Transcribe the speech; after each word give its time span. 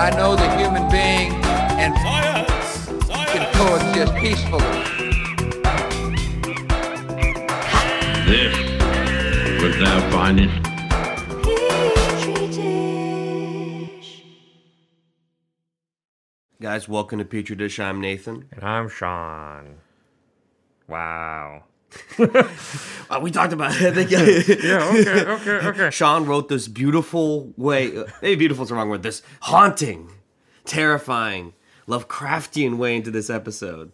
I 0.00 0.10
know 0.10 0.36
the 0.36 0.48
human 0.56 0.88
being 0.92 1.32
and 1.74 1.92
Science! 1.96 2.86
can 2.86 3.52
Science! 3.52 3.56
coexist 3.56 4.14
peacefully. 4.14 4.62
This 8.24 8.54
was 9.60 9.76
thou 9.80 10.10
findest 10.12 10.54
Guys, 16.60 16.88
welcome 16.88 17.18
to 17.18 17.24
Petri 17.24 17.56
Dish. 17.56 17.80
I'm 17.80 18.00
Nathan. 18.00 18.48
And 18.52 18.62
I'm 18.62 18.88
Sean. 18.88 19.78
Wow. 20.86 21.64
Uh, 23.10 23.18
we 23.22 23.30
talked 23.30 23.54
about 23.54 23.74
it. 23.74 23.86
I 23.86 24.04
think 24.04 24.10
Yeah, 24.62 24.86
okay, 24.92 25.24
okay, 25.24 25.66
okay. 25.68 25.90
Sean 25.90 26.26
wrote 26.26 26.50
this 26.50 26.68
beautiful 26.68 27.54
way. 27.56 27.96
uh, 27.96 28.04
Maybe 28.20 28.36
beautiful 28.40 28.64
is 28.64 28.68
the 28.68 28.74
wrong 28.74 28.90
word. 28.90 29.02
This 29.02 29.22
haunting, 29.40 30.10
terrifying, 30.66 31.54
Lovecraftian 31.86 32.76
way 32.76 32.96
into 32.96 33.10
this 33.10 33.30
episode. 33.30 33.92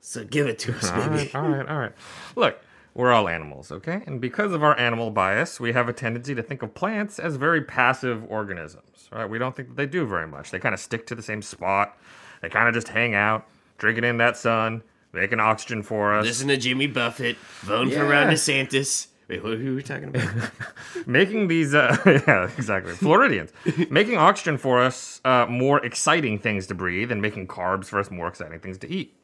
So 0.00 0.24
give 0.24 0.46
it 0.46 0.58
to 0.60 0.74
us, 0.74 0.90
All 0.90 0.96
baby. 1.00 1.10
right, 1.16 1.34
all 1.34 1.48
right, 1.48 1.68
all 1.68 1.78
right. 1.78 1.92
Look, 2.34 2.58
we're 2.94 3.12
all 3.12 3.28
animals, 3.28 3.70
okay? 3.70 4.02
And 4.06 4.22
because 4.22 4.52
of 4.52 4.62
our 4.64 4.78
animal 4.78 5.10
bias, 5.10 5.60
we 5.60 5.72
have 5.74 5.86
a 5.88 5.92
tendency 5.92 6.34
to 6.34 6.42
think 6.42 6.62
of 6.62 6.72
plants 6.72 7.18
as 7.18 7.36
very 7.36 7.60
passive 7.60 8.24
organisms, 8.30 9.08
right? 9.12 9.28
We 9.28 9.38
don't 9.38 9.54
think 9.54 9.68
that 9.68 9.76
they 9.76 9.84
do 9.86 10.06
very 10.06 10.26
much. 10.26 10.50
They 10.50 10.58
kind 10.58 10.72
of 10.74 10.80
stick 10.80 11.06
to 11.08 11.14
the 11.14 11.22
same 11.22 11.42
spot. 11.42 11.98
They 12.40 12.48
kind 12.48 12.68
of 12.68 12.74
just 12.74 12.88
hang 12.88 13.14
out, 13.14 13.46
drinking 13.76 14.04
in 14.04 14.16
that 14.16 14.38
sun, 14.38 14.82
making 15.16 15.40
oxygen 15.40 15.82
for 15.82 16.14
us. 16.14 16.24
Listen 16.26 16.48
to 16.48 16.56
Jimmy 16.56 16.86
Buffett, 16.86 17.36
voting 17.62 17.90
for 17.90 18.04
Yeah. 18.04 18.10
Ron 18.24 18.26
DeSantis. 18.32 19.08
Wait, 19.28 19.40
who, 19.40 19.56
who 19.56 19.72
are 19.72 19.76
we 19.76 19.82
talking 19.82 20.08
about? 20.08 20.50
making 21.06 21.48
these 21.48 21.74
uh, 21.74 21.96
yeah 22.28 22.48
exactly 22.56 22.92
floridians 22.92 23.52
making 23.90 24.16
oxygen 24.16 24.56
for 24.56 24.80
us 24.80 25.20
uh, 25.24 25.44
more 25.46 25.84
exciting 25.84 26.38
things 26.38 26.64
to 26.68 26.74
breathe 26.76 27.10
and 27.10 27.20
making 27.20 27.48
carbs 27.48 27.86
for 27.86 27.98
us 27.98 28.08
more 28.08 28.28
exciting 28.28 28.60
things 28.60 28.78
to 28.78 28.88
eat 28.88 29.16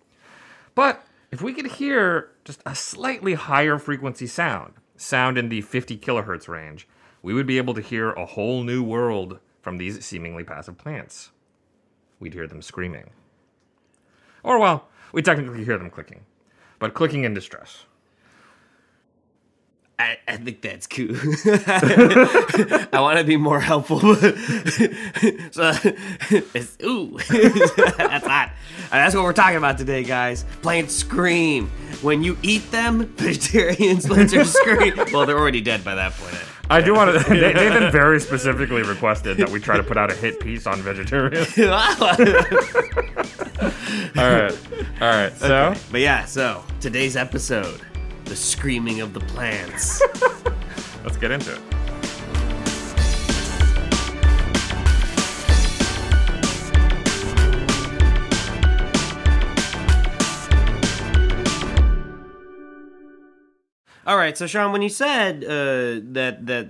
but 0.75 1.05
if 1.31 1.41
we 1.41 1.53
could 1.55 1.67
hear 1.67 2.31
just 2.45 2.61
a 2.67 2.75
slightly 2.75 3.35
higher 3.35 3.79
frequency 3.79 4.27
sound 4.27 4.73
sound 4.97 5.39
in 5.39 5.49
the 5.49 5.61
50 5.61 5.97
kilohertz 5.99 6.49
range 6.49 6.89
we 7.23 7.33
would 7.33 7.47
be 7.47 7.57
able 7.59 7.75
to 7.75 7.81
hear 7.81 8.11
a 8.11 8.27
whole 8.27 8.65
new 8.65 8.83
world 8.83 9.39
from 9.61 9.79
these 9.79 10.05
seemingly 10.05 10.43
passive 10.43 10.77
plants 10.77 11.31
we'd 12.19 12.35
hear 12.35 12.49
them 12.49 12.61
screaming 12.61 13.11
or 14.43 14.59
well 14.59 14.89
we 15.13 15.23
technically 15.23 15.65
hear 15.65 15.79
them 15.79 15.91
clicking 15.91 16.25
but 16.79 16.95
clicking 16.95 17.25
in 17.25 17.35
distress 17.35 17.85
I, 20.03 20.19
I 20.27 20.37
think 20.37 20.63
that's 20.63 20.89
cool. 20.89 21.11
I 22.93 23.01
want 23.01 23.19
to 23.19 23.25
be 23.25 23.37
more 23.37 23.61
helpful. 23.61 24.01
so 25.53 25.73
it's 26.55 26.77
ooh, 26.83 27.17
that's 27.97 28.27
hot. 28.27 28.51
That's 28.91 29.15
what 29.15 29.23
we're 29.23 29.33
talking 29.33 29.59
about 29.59 29.79
today, 29.79 30.03
guys. 30.03 30.45
Plants 30.61 30.95
scream 30.95 31.69
when 32.01 32.25
you 32.25 32.37
eat 32.43 32.69
them. 32.73 33.07
Vegetarians 33.17 34.07
plants 34.07 34.35
are 34.35 34.45
scream. 34.45 34.95
Well, 35.13 35.25
they're 35.25 35.39
already 35.39 35.61
dead 35.61 35.85
by 35.85 35.95
that 35.95 36.13
point. 36.15 36.37
I 36.69 36.81
do 36.81 36.95
want 36.95 37.13
to. 37.13 37.29
They, 37.29 37.53
Nathan 37.53 37.93
very 37.93 38.19
specifically 38.19 38.83
requested 38.83 39.37
that 39.37 39.51
we 39.51 39.61
try 39.61 39.77
to 39.77 39.85
put 39.85 39.97
out 39.97 40.11
a 40.11 40.15
hit 40.15 40.41
piece 40.41 40.67
on 40.67 40.81
vegetarians. 40.83 41.57
All 44.17 44.31
right, 44.31 44.59
all 45.01 45.09
right. 45.09 45.33
So 45.37 45.75
but 45.91 46.01
yeah, 46.01 46.25
so 46.25 46.65
today's 46.81 47.17
episode, 47.17 47.81
the 48.25 48.37
screaming 48.37 49.01
of 49.01 49.13
the 49.13 49.21
plants. 49.21 50.01
let's 51.05 51.17
get 51.17 51.31
into 51.31 51.53
it. 51.53 51.61
All 64.05 64.17
right, 64.17 64.37
so 64.37 64.47
Sean, 64.47 64.73
when 64.73 64.83
you 64.83 64.89
said 64.89 65.45
uh, 65.45 66.01
that 66.13 66.47
that 66.47 66.69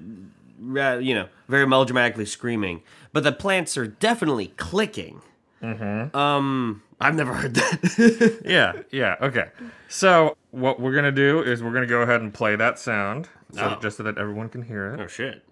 uh, 0.77 0.99
you 0.99 1.15
know 1.15 1.29
very 1.49 1.67
melodramatically 1.67 2.27
screaming, 2.27 2.83
but 3.13 3.23
the 3.25 3.33
plants 3.33 3.77
are 3.77 3.87
definitely 3.87 4.49
clicking. 4.57 5.23
Mm-hmm. 5.63 6.17
Um, 6.17 6.83
I've 7.03 7.15
never 7.15 7.35
heard 7.35 7.55
that. 7.55 8.41
Yeah, 8.45 8.73
yeah. 8.91 9.17
Okay. 9.21 9.49
So 9.89 10.37
what 10.51 10.81
we're 10.81 10.95
gonna 10.95 11.13
do 11.13 11.43
is 11.43 11.63
we're 11.63 11.73
gonna 11.73 11.87
go 11.87 12.03
ahead 12.03 12.21
and 12.21 12.33
play 12.33 12.57
that 12.57 12.79
sound, 12.79 13.29
so 13.53 13.77
Oh. 13.77 13.81
just 13.81 13.97
so 13.97 14.03
that 14.05 14.19
everyone 14.19 14.49
can 14.49 14.63
hear 14.63 14.95
it. 14.95 15.01
oh 15.01 15.07
shit! 15.07 15.43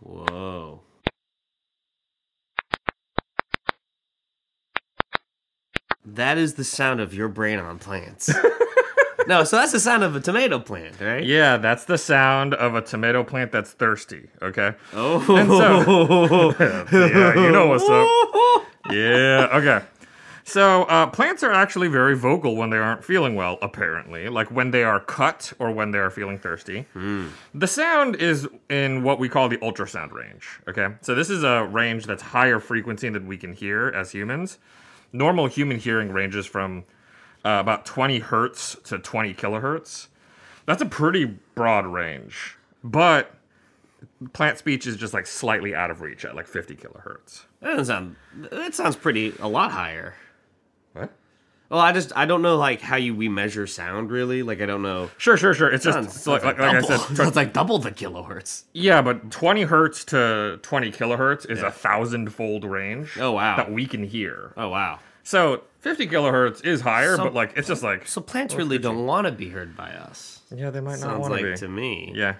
Whoa! 0.00 0.82
That 6.04 6.38
is 6.38 6.54
the 6.54 6.64
sound 6.64 7.00
of 7.00 7.14
your 7.14 7.28
brain 7.28 7.58
on 7.58 7.78
plants. 7.78 8.30
no, 9.26 9.44
so 9.44 9.56
that's 9.56 9.72
the 9.72 9.80
sound 9.80 10.02
of 10.02 10.16
a 10.16 10.20
tomato 10.20 10.58
plant, 10.58 11.00
right? 11.00 11.24
Yeah, 11.24 11.56
that's 11.56 11.84
the 11.84 11.98
sound 11.98 12.54
of 12.54 12.74
a 12.74 12.82
tomato 12.82 13.24
plant 13.24 13.52
that's 13.52 13.72
thirsty. 13.72 14.28
Okay. 14.42 14.74
Oh. 14.92 15.20
yeah, 16.92 17.34
you 17.34 17.50
know 17.50 17.66
what's 17.66 17.84
up. 17.84 18.66
Yeah. 18.92 19.48
Okay. 19.52 19.84
So 20.48 20.84
uh, 20.84 21.06
plants 21.06 21.42
are 21.42 21.50
actually 21.50 21.88
very 21.88 22.16
vocal 22.16 22.54
when 22.54 22.70
they 22.70 22.76
aren't 22.76 23.04
feeling 23.04 23.34
well. 23.34 23.58
Apparently, 23.62 24.28
like 24.28 24.48
when 24.52 24.70
they 24.70 24.84
are 24.84 25.00
cut 25.00 25.52
or 25.58 25.72
when 25.72 25.90
they 25.90 25.98
are 25.98 26.10
feeling 26.10 26.38
thirsty. 26.38 26.86
The 27.52 27.66
sound 27.66 28.14
is 28.16 28.46
in 28.70 29.02
what 29.02 29.18
we 29.18 29.28
call 29.28 29.48
the 29.48 29.56
ultrasound 29.58 30.12
range. 30.12 30.60
Okay. 30.68 30.88
So 31.00 31.16
this 31.16 31.30
is 31.30 31.42
a 31.42 31.64
range 31.64 32.06
that's 32.06 32.22
higher 32.22 32.60
frequency 32.60 33.08
than 33.08 33.26
we 33.26 33.36
can 33.36 33.52
hear 33.52 33.88
as 33.88 34.12
humans. 34.12 34.58
Normal 35.12 35.46
human 35.48 35.78
hearing 35.78 36.12
ranges 36.12 36.46
from 36.46 36.84
uh, 37.46 37.60
about 37.60 37.86
20 37.86 38.18
hertz 38.18 38.76
to 38.84 38.98
20 38.98 39.32
kilohertz. 39.34 40.08
That's 40.66 40.82
a 40.82 40.86
pretty 40.86 41.26
broad 41.54 41.86
range, 41.86 42.56
but 42.82 43.32
plant 44.32 44.58
speech 44.58 44.84
is 44.84 44.96
just 44.96 45.14
like 45.14 45.26
slightly 45.26 45.72
out 45.72 45.92
of 45.92 46.00
reach 46.00 46.24
at 46.24 46.34
like 46.34 46.48
50 46.48 46.74
kilohertz. 46.74 47.44
That 47.60 47.76
doesn't 47.76 47.84
sound. 47.84 48.16
That 48.50 48.74
sounds 48.74 48.96
pretty 48.96 49.32
a 49.38 49.46
lot 49.46 49.70
higher. 49.70 50.16
What? 50.92 51.12
Well, 51.68 51.78
I 51.78 51.92
just 51.92 52.12
I 52.16 52.26
don't 52.26 52.42
know 52.42 52.56
like 52.56 52.80
how 52.80 52.96
you 52.96 53.14
we 53.14 53.28
measure 53.28 53.68
sound 53.68 54.10
really. 54.10 54.42
Like 54.42 54.60
I 54.60 54.66
don't 54.66 54.82
know. 54.82 55.08
Sure, 55.16 55.36
sure, 55.36 55.54
sure. 55.54 55.72
It's 55.72 55.84
just 55.84 55.94
Sounds, 55.94 56.16
it's 56.16 56.26
like, 56.26 56.44
like, 56.44 56.58
like 56.58 56.74
I 56.74 56.80
said, 56.80 56.98
sounds 57.16 57.36
like 57.36 57.52
double 57.52 57.78
the 57.78 57.92
kilohertz. 57.92 58.64
yeah, 58.72 59.02
but 59.02 59.30
20 59.30 59.62
hertz 59.62 60.04
to 60.06 60.58
20 60.62 60.90
kilohertz 60.90 61.48
is 61.48 61.62
a 61.62 61.70
thousand 61.70 62.32
fold 62.32 62.64
range. 62.64 63.16
Oh, 63.20 63.32
wow. 63.32 63.56
That 63.56 63.70
we 63.70 63.86
can 63.86 64.02
hear. 64.02 64.52
Oh 64.56 64.68
wow. 64.68 64.98
So 65.22 65.62
50 65.86 66.08
kilohertz 66.08 66.64
is 66.64 66.80
higher, 66.80 67.16
So- 67.16 67.24
but 67.24 67.34
like 67.34 67.52
it's 67.56 67.68
just 67.68 67.82
like 67.82 68.06
So 68.08 68.20
plants 68.20 68.54
really 68.54 68.78
don't 68.78 69.06
want 69.06 69.26
to 69.26 69.32
be 69.32 69.48
heard 69.50 69.76
by 69.76 69.90
us. 69.90 70.40
yeah, 70.54 70.70
they 70.70 70.80
might 70.80 70.92
not 70.92 71.00
Sounds 71.00 71.20
want 71.20 71.32
like 71.32 71.42
to 71.42 71.50
be. 71.52 71.56
to 71.58 71.68
me. 71.68 72.12
Yeah. 72.14 72.34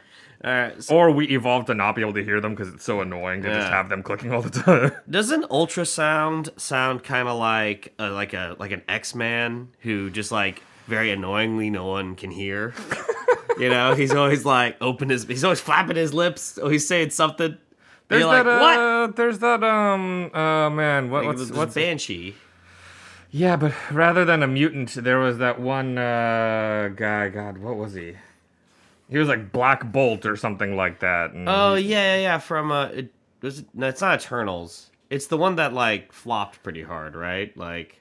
All 0.44 0.50
right. 0.52 0.82
So 0.82 0.94
Or 0.96 1.10
we 1.12 1.26
evolved 1.28 1.68
to 1.68 1.74
not 1.74 1.94
be 1.94 2.02
able 2.02 2.12
to 2.14 2.24
hear 2.24 2.40
them 2.40 2.54
because 2.54 2.72
it's 2.74 2.84
so 2.84 3.00
annoying 3.00 3.42
to 3.42 3.48
just 3.48 3.68
have 3.68 3.88
them 3.88 4.02
clicking 4.02 4.32
all 4.32 4.42
the 4.42 4.50
time. 4.50 4.92
doesn't 5.10 5.44
ultrasound 5.44 6.58
sound 6.60 7.04
kind 7.04 7.28
of 7.28 7.38
like 7.38 7.94
a, 7.98 8.08
like 8.10 8.34
a 8.34 8.56
like 8.58 8.72
an 8.72 8.82
X 8.88 9.14
Man 9.14 9.68
who 9.80 10.10
just 10.10 10.32
like 10.32 10.62
very 10.88 11.10
annoyingly 11.10 11.70
no 11.70 11.86
one 11.86 12.16
can 12.16 12.30
hear. 12.30 12.74
you 13.58 13.68
know, 13.68 13.94
he's 13.94 14.12
always 14.12 14.44
like 14.44 14.76
open 14.80 15.08
his. 15.08 15.24
He's 15.24 15.44
always 15.44 15.60
flapping 15.60 15.96
his 15.96 16.12
lips. 16.12 16.58
Oh, 16.60 16.68
he's 16.68 16.86
saying 16.86 17.10
something. 17.10 17.56
There's 18.08 18.20
You're 18.20 18.28
like, 18.28 18.44
that. 18.44 18.60
what? 18.60 18.78
Uh, 18.78 19.06
there's 19.08 19.38
that. 19.40 19.64
Um. 19.64 20.30
Uh. 20.34 20.68
Man. 20.70 21.10
What, 21.10 21.24
Like, 21.24 21.36
what's 21.38 21.50
what's 21.50 21.74
banshee? 21.74 22.34
Yeah, 23.36 23.56
but 23.56 23.74
rather 23.92 24.24
than 24.24 24.42
a 24.42 24.46
mutant, 24.46 24.94
there 24.94 25.18
was 25.18 25.36
that 25.38 25.60
one 25.60 25.98
uh, 25.98 26.88
guy. 26.96 27.28
God, 27.28 27.58
what 27.58 27.76
was 27.76 27.92
he? 27.92 28.16
He 29.10 29.18
was 29.18 29.28
like 29.28 29.52
Black 29.52 29.92
Bolt 29.92 30.24
or 30.24 30.36
something 30.36 30.74
like 30.74 31.00
that. 31.00 31.32
and 31.32 31.46
Oh 31.46 31.74
yeah, 31.74 32.14
yeah, 32.14 32.22
yeah. 32.22 32.38
From 32.38 32.72
uh, 32.72 32.86
it 32.86 33.12
was 33.42 33.62
no, 33.74 33.88
it's 33.88 34.00
not 34.00 34.18
Eternals. 34.22 34.90
It's 35.10 35.26
the 35.26 35.36
one 35.36 35.56
that 35.56 35.74
like 35.74 36.12
flopped 36.12 36.62
pretty 36.62 36.82
hard, 36.82 37.14
right? 37.14 37.54
Like, 37.58 38.00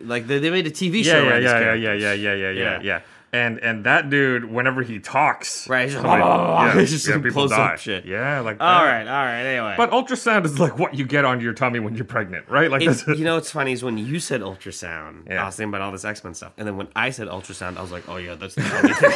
like 0.00 0.26
they, 0.26 0.38
they 0.38 0.48
made 0.48 0.66
a 0.66 0.70
TV 0.70 1.04
show. 1.04 1.22
yeah, 1.28 1.36
yeah, 1.36 1.60
yeah, 1.60 1.74
yeah, 1.74 1.92
yeah, 1.92 2.12
yeah, 2.14 2.14
yeah, 2.14 2.34
yeah, 2.34 2.50
Yeah. 2.52 2.80
yeah. 2.82 3.00
And 3.34 3.60
and 3.60 3.84
that 3.84 4.10
dude, 4.10 4.44
whenever 4.44 4.82
he 4.82 4.98
talks, 4.98 5.66
Right, 5.66 5.84
he's 5.84 5.94
just, 5.94 6.04
yeah, 6.06 6.74
He 6.78 6.84
just 6.84 7.08
yeah, 7.08 7.14
people 7.14 7.30
blows 7.30 7.50
die. 7.50 7.72
up 7.72 7.78
shit. 7.78 8.04
Yeah, 8.04 8.40
like 8.40 8.58
All 8.60 8.84
that. 8.84 8.90
right, 8.90 9.06
all 9.08 9.24
right. 9.24 9.40
Anyway, 9.42 9.74
But 9.78 9.90
ultrasound 9.90 10.44
is 10.44 10.60
like 10.60 10.78
what 10.78 10.92
you 10.92 11.06
get 11.06 11.24
onto 11.24 11.42
your 11.42 11.54
tummy 11.54 11.78
when 11.80 11.94
you're 11.94 12.04
pregnant, 12.04 12.46
right? 12.50 12.70
Like 12.70 12.84
this. 12.84 13.06
you 13.06 13.24
know 13.24 13.36
what's 13.36 13.50
funny 13.50 13.72
is 13.72 13.82
when 13.82 13.96
you 13.96 14.20
said 14.20 14.42
ultrasound, 14.42 15.28
Yeah. 15.30 15.42
I 15.42 15.46
was 15.46 15.56
thinking 15.56 15.70
about 15.70 15.80
all 15.80 15.92
this 15.92 16.04
X 16.04 16.22
Men 16.22 16.34
stuff, 16.34 16.52
and 16.58 16.66
then 16.68 16.76
when 16.76 16.88
I 16.94 17.08
said 17.08 17.28
ultrasound, 17.28 17.78
I 17.78 17.80
was 17.82 17.90
like, 17.90 18.06
oh 18.06 18.18
yeah, 18.18 18.34
that's 18.34 18.54
the 18.54 18.76
only 18.76 18.92
thing. 18.92 19.12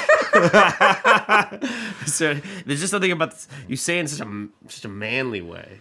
so, 2.06 2.34
there's 2.64 2.80
just 2.80 2.90
something 2.92 3.12
about 3.12 3.32
this, 3.32 3.48
you 3.68 3.76
say 3.76 3.98
it 3.98 4.00
in 4.00 4.08
such 4.08 4.26
a 4.26 4.48
such 4.68 4.84
a 4.86 4.88
manly 4.88 5.42
way. 5.42 5.80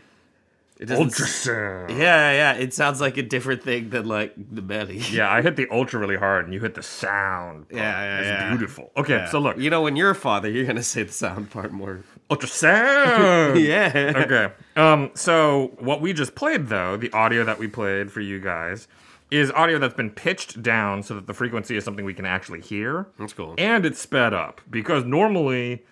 It 0.77 0.89
ultrasound. 0.89 1.89
Yeah, 1.91 2.31
yeah. 2.33 2.53
It 2.53 2.73
sounds 2.73 2.99
like 2.99 3.15
a 3.17 3.23
different 3.23 3.63
thing 3.63 3.91
than 3.91 4.05
like 4.07 4.33
the 4.37 4.61
belly. 4.61 4.97
Yeah, 5.09 5.31
I 5.31 5.41
hit 5.41 5.55
the 5.55 5.67
ultra 5.71 5.99
really 5.99 6.17
hard, 6.17 6.43
and 6.45 6.53
you 6.53 6.59
hit 6.59 6.75
the 6.75 6.83
sound. 6.83 7.69
part. 7.69 7.77
Yeah, 7.81 8.01
yeah, 8.03 8.19
it's 8.19 8.27
yeah. 8.27 8.49
beautiful. 8.49 8.91
Okay, 8.97 9.13
Yeah. 9.15 9.29
so 9.29 9.39
look, 9.39 9.57
you 9.57 9.69
know, 9.69 9.81
when 9.81 9.95
you're 9.95 10.09
a 10.09 10.15
father, 10.15 10.49
you're 10.49 10.65
gonna 10.65 10.83
say 10.83 11.03
the 11.03 11.13
sound 11.13 11.49
part 11.49 11.71
more. 11.71 12.03
ultrasound. 12.29 13.55
Yeah. 13.65 14.13
okay. 14.25 14.53
Um. 14.75 15.11
So 15.13 15.71
what 15.79 16.01
we 16.01 16.13
just 16.13 16.35
played, 16.35 16.67
though, 16.67 16.97
the 16.97 17.11
audio 17.13 17.43
that 17.45 17.57
we 17.59 17.67
played 17.67 18.11
for 18.11 18.21
you 18.21 18.39
guys, 18.39 18.87
is 19.31 19.51
audio 19.51 19.79
that's 19.79 19.93
been 19.93 20.09
pitched 20.11 20.61
down 20.61 21.03
so 21.03 21.15
that 21.15 21.25
the 21.27 21.33
frequency 21.33 21.75
is 21.77 21.83
something 21.83 22.05
we 22.05 22.13
can 22.13 22.25
actually 22.25 22.61
hear. 22.61 23.07
That's 23.17 23.33
cool. 23.33 23.55
And 23.57 23.85
it's 23.85 23.99
sped 23.99 24.33
up 24.33 24.61
because 24.69 25.03
normally 25.05 25.85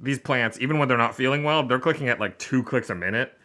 these 0.00 0.18
plants, 0.18 0.58
even 0.60 0.78
when 0.78 0.88
they're 0.88 0.96
not 0.98 1.14
feeling 1.14 1.44
well, 1.44 1.62
they're 1.62 1.78
clicking 1.78 2.08
at 2.08 2.18
like 2.18 2.38
two 2.38 2.62
clicks 2.62 2.88
a 2.90 2.94
minute. 2.94 3.36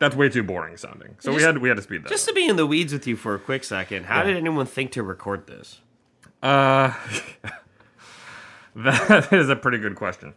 That's 0.00 0.16
way 0.16 0.28
too 0.30 0.42
boring 0.42 0.76
sounding. 0.76 1.14
So 1.20 1.32
we 1.32 1.42
had 1.42 1.58
we 1.58 1.68
had 1.68 1.76
to 1.76 1.82
speed 1.82 2.02
that. 2.02 2.08
Just 2.08 2.28
up. 2.28 2.34
to 2.34 2.40
be 2.40 2.48
in 2.48 2.56
the 2.56 2.66
weeds 2.66 2.92
with 2.92 3.06
you 3.06 3.16
for 3.16 3.34
a 3.34 3.38
quick 3.38 3.62
second, 3.62 4.06
how 4.06 4.22
did 4.24 4.36
anyone 4.36 4.66
think 4.66 4.90
to 4.92 5.02
record 5.02 5.46
this? 5.46 5.80
Uh, 6.42 6.92
that 8.76 9.32
is 9.32 9.48
a 9.48 9.56
pretty 9.56 9.78
good 9.78 9.94
question. 9.94 10.34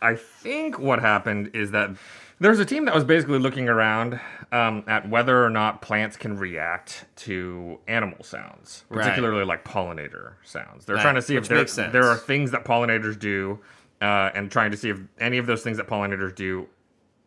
I 0.00 0.16
think 0.16 0.78
what 0.78 0.98
happened 1.00 1.50
is 1.54 1.70
that 1.72 1.90
there's 2.40 2.58
a 2.58 2.64
team 2.64 2.86
that 2.86 2.94
was 2.94 3.04
basically 3.04 3.38
looking 3.38 3.68
around 3.68 4.18
um, 4.50 4.82
at 4.88 5.08
whether 5.08 5.44
or 5.44 5.50
not 5.50 5.80
plants 5.82 6.16
can 6.16 6.36
react 6.36 7.04
to 7.16 7.78
animal 7.86 8.24
sounds, 8.24 8.84
Right. 8.88 9.02
particularly 9.02 9.44
like 9.44 9.64
pollinator 9.64 10.32
sounds. 10.42 10.84
They're 10.86 10.96
Right, 10.96 11.02
trying 11.02 11.14
to 11.16 11.22
see 11.22 11.36
if 11.36 11.46
there, 11.48 11.64
there 11.64 12.04
are 12.04 12.16
things 12.16 12.50
that 12.50 12.64
pollinators 12.64 13.16
do, 13.18 13.60
uh, 14.00 14.30
and 14.34 14.50
trying 14.50 14.72
to 14.72 14.76
see 14.76 14.88
if 14.88 14.98
any 15.20 15.38
of 15.38 15.46
those 15.46 15.62
things 15.62 15.76
that 15.76 15.86
pollinators 15.86 16.34
do 16.34 16.66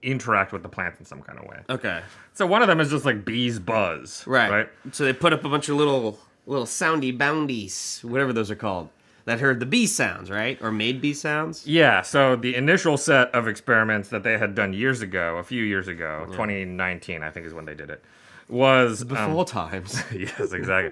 interact 0.05 0.53
with 0.53 0.63
the 0.63 0.69
plants 0.69 0.99
in 0.99 1.05
some 1.05 1.21
kind 1.21 1.39
of 1.39 1.45
way. 1.45 1.59
Okay. 1.69 2.01
So 2.33 2.45
one 2.45 2.61
of 2.61 2.67
them 2.67 2.79
is 2.79 2.89
just 2.89 3.05
like 3.05 3.25
bees 3.25 3.59
buzz, 3.59 4.23
Right. 4.27 4.49
Right. 4.49 4.69
So 4.91 5.03
they 5.03 5.13
put 5.13 5.33
up 5.33 5.43
a 5.43 5.49
bunch 5.49 5.69
of 5.69 5.75
little 5.75 6.19
little 6.45 6.65
soundy 6.65 7.17
boundies, 7.17 8.03
whatever 8.03 8.31
those 8.31 8.51
are 8.51 8.55
called, 8.55 8.89
that 9.25 9.39
heard 9.39 9.59
the 9.59 9.65
bee 9.65 9.87
sounds, 9.87 10.29
right? 10.29 10.61
Or 10.61 10.71
made 10.71 11.01
bee 11.01 11.13
sounds. 11.13 11.65
Yeah, 11.65 12.03
so 12.03 12.35
the 12.35 12.55
initial 12.55 12.97
set 12.97 13.33
of 13.33 13.47
experiments 13.47 14.09
that 14.09 14.21
they 14.21 14.37
had 14.37 14.53
done 14.53 14.71
years 14.71 15.01
ago, 15.01 15.37
a 15.37 15.43
few 15.43 15.63
years 15.63 15.87
ago, 15.87 16.25
2019, 16.27 17.23
I 17.23 17.31
think 17.31 17.47
is 17.47 17.53
when 17.53 17.65
they 17.65 17.73
did 17.73 17.89
it, 17.89 18.03
was 18.47 19.01
um, 19.01 19.07
Before 19.07 19.45
times. 19.61 20.03
yes, 20.13 20.53
exactly. 20.53 20.91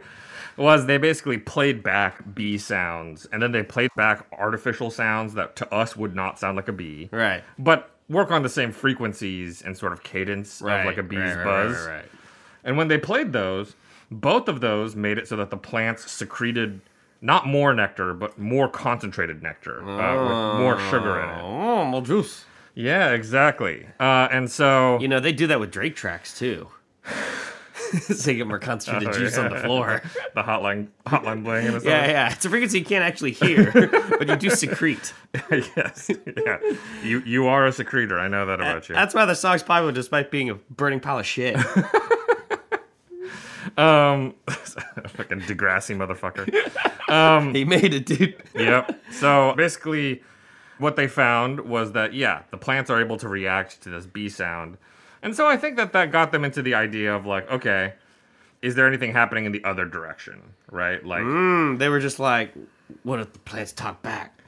Was 0.58 0.86
they 0.86 0.98
basically 0.98 1.38
played 1.38 1.82
back 1.84 2.24
bee 2.36 2.58
sounds 2.60 3.28
and 3.32 3.42
then 3.42 3.52
they 3.52 3.64
played 3.64 3.90
back 3.96 4.28
artificial 4.38 4.92
sounds 4.92 5.34
that 5.34 5.56
to 5.58 5.74
us 5.74 5.96
would 5.96 6.16
not 6.16 6.38
sound 6.40 6.58
like 6.58 6.68
a 6.68 6.72
bee, 6.74 7.10
right. 7.12 7.44
but 7.58 7.90
work 8.10 8.32
on 8.32 8.44
the 8.44 8.50
same 8.50 8.72
frequencies 8.72 9.62
and 9.62 9.78
sort 9.78 9.94
of 9.94 10.04
cadence 10.04 10.62
Right. 10.62 10.82
of 10.82 10.86
like 10.86 10.98
a 10.98 11.04
bee's 11.04 11.20
right, 11.20 11.44
buzz. 11.44 11.86
Right. 11.88 12.06
And 12.64 12.78
when 12.78 12.88
they 12.88 12.98
played 12.98 13.34
those, 13.34 13.76
both 14.12 14.48
of 14.48 14.62
those 14.62 14.96
made 14.96 15.18
it 15.18 15.28
so 15.28 15.36
that 15.38 15.50
the 15.50 15.58
plants 15.58 16.10
secreted 16.12 16.82
not 17.22 17.48
more 17.48 17.74
nectar, 17.74 18.14
but 18.14 18.38
more 18.38 18.68
concentrated 18.68 19.42
nectar 19.42 19.82
uh, 19.82 20.22
with 20.54 20.60
more 20.62 20.80
sugar 20.90 21.20
in 21.22 21.30
it. 21.30 21.42
Oh, 21.42 21.86
more 21.86 22.02
juice. 22.02 22.46
Yeah, 22.76 23.12
exactly. 23.12 23.88
Uh, 24.00 24.28
and 24.32 24.52
so, 24.52 25.00
You 25.00 25.08
know, 25.08 25.20
they 25.20 25.32
do 25.32 25.48
that 25.48 25.60
with 25.60 25.72
Drake 25.72 25.96
tracks 25.96 26.38
too. 26.38 26.68
so 28.16 28.32
you 28.32 28.38
get 28.38 28.48
more 28.48 28.60
concentrated 28.60 29.10
Oh, 29.10 29.18
juice 29.18 29.38
on 29.38 29.50
the 29.52 29.60
floor. 29.60 30.02
the 30.36 30.42
hotline 30.44 30.88
hotline 31.06 31.44
bling. 31.44 31.66
Yeah, 31.84 32.08
yeah. 32.08 32.32
It's 32.34 32.46
a 32.46 32.50
frequency 32.50 32.80
you 32.80 32.86
can't 32.86 33.04
actually 33.04 33.32
hear, 33.32 33.72
but 33.72 34.28
you 34.28 34.36
do 34.36 34.50
secrete. 34.56 35.14
yes. 35.52 36.10
Yeah. 36.46 36.58
You 37.04 37.20
you 37.26 37.48
are 37.48 37.66
a 37.68 37.72
secretor. 37.72 38.20
I 38.20 38.28
know 38.28 38.46
that 38.46 38.60
about 38.60 38.90
you. 38.90 38.96
That's 38.96 39.14
why 39.14 39.26
the 39.26 39.36
song's 39.36 39.64
popular 39.64 39.92
despite 39.92 40.32
being 40.32 40.50
a 40.50 40.56
burning 40.56 41.00
pile 41.00 41.20
of 41.20 41.26
shit. 41.26 41.56
Um, 43.78 44.36
fucking 44.48 45.42
Degrassi 45.42 45.96
motherfucker. 45.96 47.10
Um, 47.10 47.56
he 47.56 47.64
made 47.66 47.94
it, 47.94 48.06
dude. 48.06 48.36
yep. 48.54 49.00
So 49.12 49.54
basically, 49.56 50.22
what 50.78 50.96
they 50.96 51.08
found 51.08 51.62
was 51.62 51.94
that 51.94 52.14
yeah, 52.14 52.44
the 52.52 52.58
plants 52.58 52.90
are 52.90 53.00
able 53.00 53.18
to 53.18 53.28
react 53.28 53.82
to 53.84 53.90
this 53.90 54.06
bee 54.06 54.30
sound, 54.30 54.78
and 55.24 55.36
so 55.36 55.48
I 55.48 55.58
think 55.58 55.78
that 55.78 55.94
that 55.94 56.12
got 56.12 56.32
them 56.32 56.46
into 56.46 56.62
the 56.62 56.76
idea 56.76 57.16
of 57.16 57.26
like, 57.26 57.50
okay, 57.50 57.94
is 58.62 58.76
there 58.76 58.88
anything 58.88 59.12
happening 59.12 59.46
in 59.46 59.52
the 59.52 59.64
other 59.64 59.86
direction, 59.86 60.42
right? 60.72 61.04
Like, 61.04 61.24
Mm, 61.24 61.80
they 61.80 61.90
were 61.90 62.00
just 62.00 62.20
like, 62.20 62.54
what 63.04 63.20
if 63.20 63.34
the 63.34 63.40
plants 63.40 63.72
talk 63.72 64.02
back? 64.04 64.40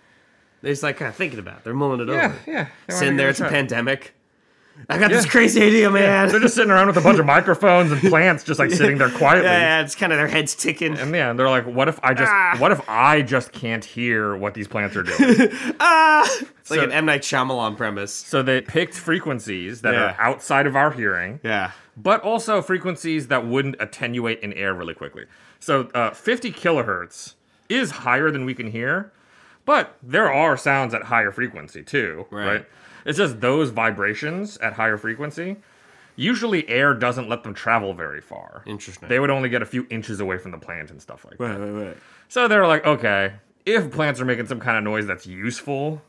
They're 0.61 0.71
just 0.71 0.83
like 0.83 0.97
kind 0.97 1.09
of 1.09 1.15
thinking 1.15 1.39
about 1.39 1.57
it. 1.57 1.63
They're 1.63 1.73
mulling 1.73 2.01
it 2.01 2.07
yeah, 2.07 2.25
over. 2.25 2.39
yeah. 2.47 2.67
wanna 2.87 2.99
Sitting 2.99 3.17
there, 3.17 3.29
it's 3.29 3.39
a 3.39 3.49
pandemic. 3.49 4.13
I 4.89 4.97
got 4.99 5.09
this 5.09 5.25
crazy 5.25 5.63
idea, 5.63 5.89
man. 5.89 6.29
They're 6.29 6.39
just 6.39 6.53
sitting 6.55 6.69
around 6.69 6.87
with 6.87 6.97
a 6.97 7.01
bunch 7.01 7.17
of 7.17 7.25
microphones 7.25 7.91
and 7.91 7.99
plants, 8.01 8.43
just 8.43 8.59
like 8.59 8.69
sitting 8.71 8.97
there 8.97 9.09
quietly. 9.17 9.45
yeah, 9.49 9.59
yeah, 9.79 9.81
it's 9.81 9.95
kind 9.95 10.11
of 10.13 10.17
their 10.19 10.27
heads 10.27 10.53
ticking. 10.53 10.97
And 10.97 11.13
yeah, 11.15 11.33
they're 11.33 11.49
like, 11.49 11.65
what 11.65 11.87
if 11.87 11.99
I 12.03 12.13
just, 12.13 12.31
Ah. 12.31 12.55
what 12.59 12.71
if 12.71 12.87
I 12.87 13.21
just 13.23 13.51
can't 13.51 13.83
hear 13.83 14.35
what 14.35 14.53
these 14.53 14.67
plants 14.67 14.95
are 14.95 15.03
doing? 15.03 15.17
ah, 15.79 16.29
it's 16.59 16.69
like 16.69 16.81
an 16.81 16.91
M 16.91 17.05
Night 17.05 17.21
Shyamalan 17.21 17.77
premise. 17.77 18.13
so 18.13 18.43
they 18.43 18.61
picked 18.61 18.93
frequencies 18.93 19.81
that 19.81 19.93
Yeah. 19.93 20.03
are 20.13 20.15
outside 20.21 20.67
of 20.67 20.75
our 20.75 20.91
hearing, 20.91 21.39
Yeah. 21.43 21.71
but 21.97 22.21
also 22.21 22.61
frequencies 22.61 23.27
that 23.27 23.45
wouldn't 23.47 23.77
attenuate 23.79 24.39
in 24.41 24.53
air 24.53 24.73
really 24.73 24.93
quickly. 24.93 25.25
So 25.59 25.89
uh, 25.95 26.11
50 26.11 26.51
kilohertz 26.51 27.33
is 27.69 27.89
higher 27.91 28.29
than 28.29 28.45
we 28.45 28.53
can 28.53 28.69
hear, 28.69 29.11
but 29.65 29.97
there 30.03 30.31
are 30.31 30.55
sounds 30.57 30.93
at 30.93 31.03
higher 31.03 31.31
frequency 31.31 31.81
too, 31.81 32.27
Right. 32.29 32.45
right? 32.45 32.65
It's 33.05 33.17
just 33.17 33.39
those 33.39 33.69
vibrations 33.69 34.57
at 34.57 34.73
higher 34.73 34.97
frequency. 34.97 35.57
Usually, 36.15 36.67
air 36.69 36.93
doesn't 36.93 37.27
let 37.29 37.43
them 37.43 37.53
travel 37.53 37.93
very 37.93 38.21
far. 38.21 38.63
Interesting. 38.65 39.09
They 39.09 39.19
would 39.19 39.29
only 39.29 39.49
get 39.49 39.61
a 39.61 39.65
few 39.65 39.85
inches 39.89 40.19
away 40.19 40.37
from 40.37 40.51
the 40.51 40.57
plant 40.57 40.89
and 40.89 41.01
stuff 41.01 41.25
like 41.25 41.37
that. 41.37 41.43
Right, 41.43 41.57
right, 41.59 41.87
right. 41.87 41.97
So 42.29 42.47
they're 42.47 42.65
like, 42.67 42.85
okay, 42.85 43.33
if 43.65 43.91
plants 43.91 44.19
are 44.21 44.25
making 44.25 44.47
some 44.47 44.59
kind 44.59 44.77
of 44.77 44.83
noise 44.83 45.05
that's 45.05 45.27
useful, 45.27 46.01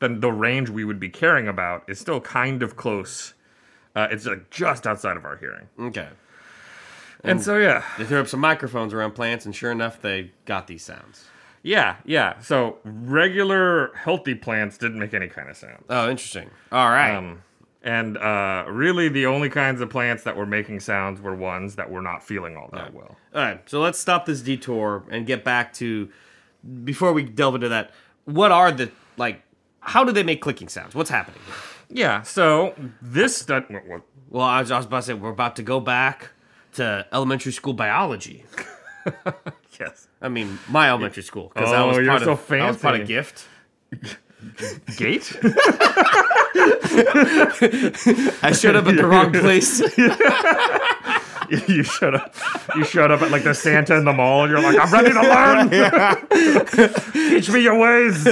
then 0.00 0.20
the 0.20 0.30
range 0.30 0.68
we 0.68 0.84
would 0.84 1.00
be 1.00 1.08
caring 1.08 1.48
about 1.48 1.84
is 1.88 1.98
still 1.98 2.20
kind 2.20 2.62
of 2.62 2.76
close. 2.76 3.34
Uh, 3.96 4.08
it's 4.10 4.26
like 4.26 4.50
just 4.50 4.86
outside 4.86 5.16
of 5.16 5.24
our 5.24 5.36
hearing. 5.36 5.68
Okay. 5.80 6.08
And 7.22 7.42
so 7.42 7.56
yeah, 7.56 7.82
They 7.96 8.04
threw 8.04 8.20
up 8.20 8.28
some 8.28 8.40
microphones 8.40 8.92
around 8.92 9.12
plants, 9.12 9.46
and 9.46 9.56
sure 9.56 9.72
enough, 9.72 10.02
they 10.02 10.32
got 10.44 10.66
these 10.66 10.84
sounds. 10.84 11.24
Yeah, 11.64 11.96
yeah. 12.04 12.38
So 12.40 12.78
regular 12.84 13.92
healthy 13.96 14.34
plants 14.36 14.78
didn't 14.78 14.98
make 15.00 15.12
any 15.14 15.26
kind 15.28 15.48
of 15.50 15.56
sound. 15.56 15.82
Oh, 15.90 16.08
interesting. 16.08 16.48
All 16.70 16.88
right. 16.90 17.14
Um, 17.16 17.42
and 17.82 18.16
uh, 18.16 18.64
really, 18.68 19.08
the 19.08 19.26
only 19.26 19.50
kinds 19.50 19.80
of 19.80 19.90
plants 19.90 20.22
that 20.22 20.36
were 20.36 20.46
making 20.46 20.80
sounds 20.80 21.20
were 21.20 21.34
ones 21.34 21.74
that 21.76 21.90
were 21.90 22.00
not 22.00 22.22
feeling 22.22 22.56
all 22.56 22.70
that 22.72 22.94
well. 22.94 23.16
All 23.34 23.42
right, 23.42 23.68
so 23.68 23.80
let's 23.80 23.98
stop 23.98 24.24
this 24.24 24.40
detour 24.40 25.04
and 25.10 25.26
get 25.26 25.42
back 25.44 25.72
to 25.74 26.08
before 26.84 27.12
we 27.12 27.24
delve 27.24 27.56
into 27.56 27.68
that. 27.70 27.90
What 28.26 28.52
are 28.52 28.70
the 28.72 28.90
like? 29.18 29.42
How 29.80 30.02
do 30.04 30.12
they 30.12 30.22
make 30.22 30.40
clicking 30.40 30.68
sounds? 30.68 30.94
What's 30.94 31.10
happening? 31.10 31.40
Here? 31.46 31.54
Yeah. 31.90 32.22
So 32.22 32.74
this 33.02 33.36
stud- 33.36 33.68
what- 33.68 33.86
what- 33.86 34.02
Well, 34.30 34.44
I 34.46 34.60
was, 34.60 34.70
I 34.70 34.78
was 34.78 34.86
about 34.86 35.00
to 35.00 35.02
say 35.02 35.12
we're 35.14 35.28
about 35.30 35.56
to 35.56 35.62
go 35.62 35.78
back 35.78 36.30
to 36.74 37.06
elementary 37.12 37.52
school 37.52 37.74
biology. 37.74 38.44
yes, 39.80 40.08
I 40.22 40.28
mean, 40.28 40.58
my 40.68 40.88
elementary 40.88 41.22
school 41.22 41.50
because 41.54 41.72
I 41.72 41.78
Oh, 41.82 41.88
was 41.88 41.96
you're 41.98 42.06
part 42.06 42.22
so 42.22 42.32
of 42.32 42.52
I 42.52 42.66
was 42.68 42.76
part 42.78 43.00
of 43.00 43.06
gift. 43.06 43.46
gate. 44.96 45.36
I 48.42 48.52
showed 48.52 48.76
up 48.76 48.86
at 48.86 48.96
the 48.96 49.06
wrong 49.06 49.32
place. 49.32 49.80
you 51.68 51.82
showed 51.82 52.14
up. 52.14 52.34
You 52.76 52.84
showed 52.84 53.10
up 53.10 53.22
at 53.22 53.30
like 53.30 53.44
the 53.44 53.54
Santa 53.54 53.96
in 53.96 54.04
the 54.04 54.12
mall, 54.12 54.44
and 54.44 54.50
you're 54.50 54.60
like, 54.62 54.78
"I'm 54.78 54.92
ready 54.92 55.12
to 55.12 55.20
learn. 55.22 55.70
Teach 57.30 57.50
me 57.50 57.60
your 57.60 57.78
ways." 57.78 58.26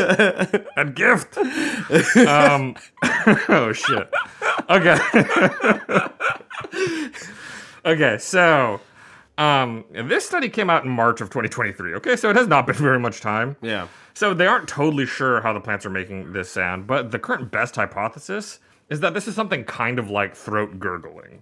And 0.76 0.94
gift. 0.94 1.36
Um. 2.26 2.76
oh 3.48 3.72
shit. 3.72 4.08
Okay. 4.70 4.98
okay. 7.84 8.18
So, 8.18 8.80
um, 9.38 9.84
this 9.92 10.26
study 10.26 10.48
came 10.48 10.68
out 10.70 10.84
in 10.84 10.90
March 10.90 11.20
of 11.20 11.28
2023. 11.30 11.94
Okay, 11.94 12.16
so 12.16 12.30
it 12.30 12.36
has 12.36 12.46
not 12.46 12.66
been 12.66 12.76
very 12.90 12.98
much 12.98 13.20
time. 13.20 13.56
yeah. 13.62 13.88
So 14.14 14.34
they 14.34 14.46
aren't 14.46 14.68
totally 14.68 15.06
sure 15.06 15.40
how 15.40 15.54
the 15.54 15.60
plants 15.60 15.86
are 15.86 15.90
making 15.90 16.34
this 16.34 16.50
sound, 16.50 16.86
but 16.86 17.10
the 17.12 17.18
current 17.18 17.50
best 17.50 17.76
hypothesis 17.76 18.58
is 18.90 19.00
that 19.00 19.14
this 19.14 19.26
is 19.26 19.34
something 19.34 19.64
kind 19.64 19.98
of 19.98 20.10
like 20.10 20.36
throat 20.36 20.78
gurgling. 20.78 21.40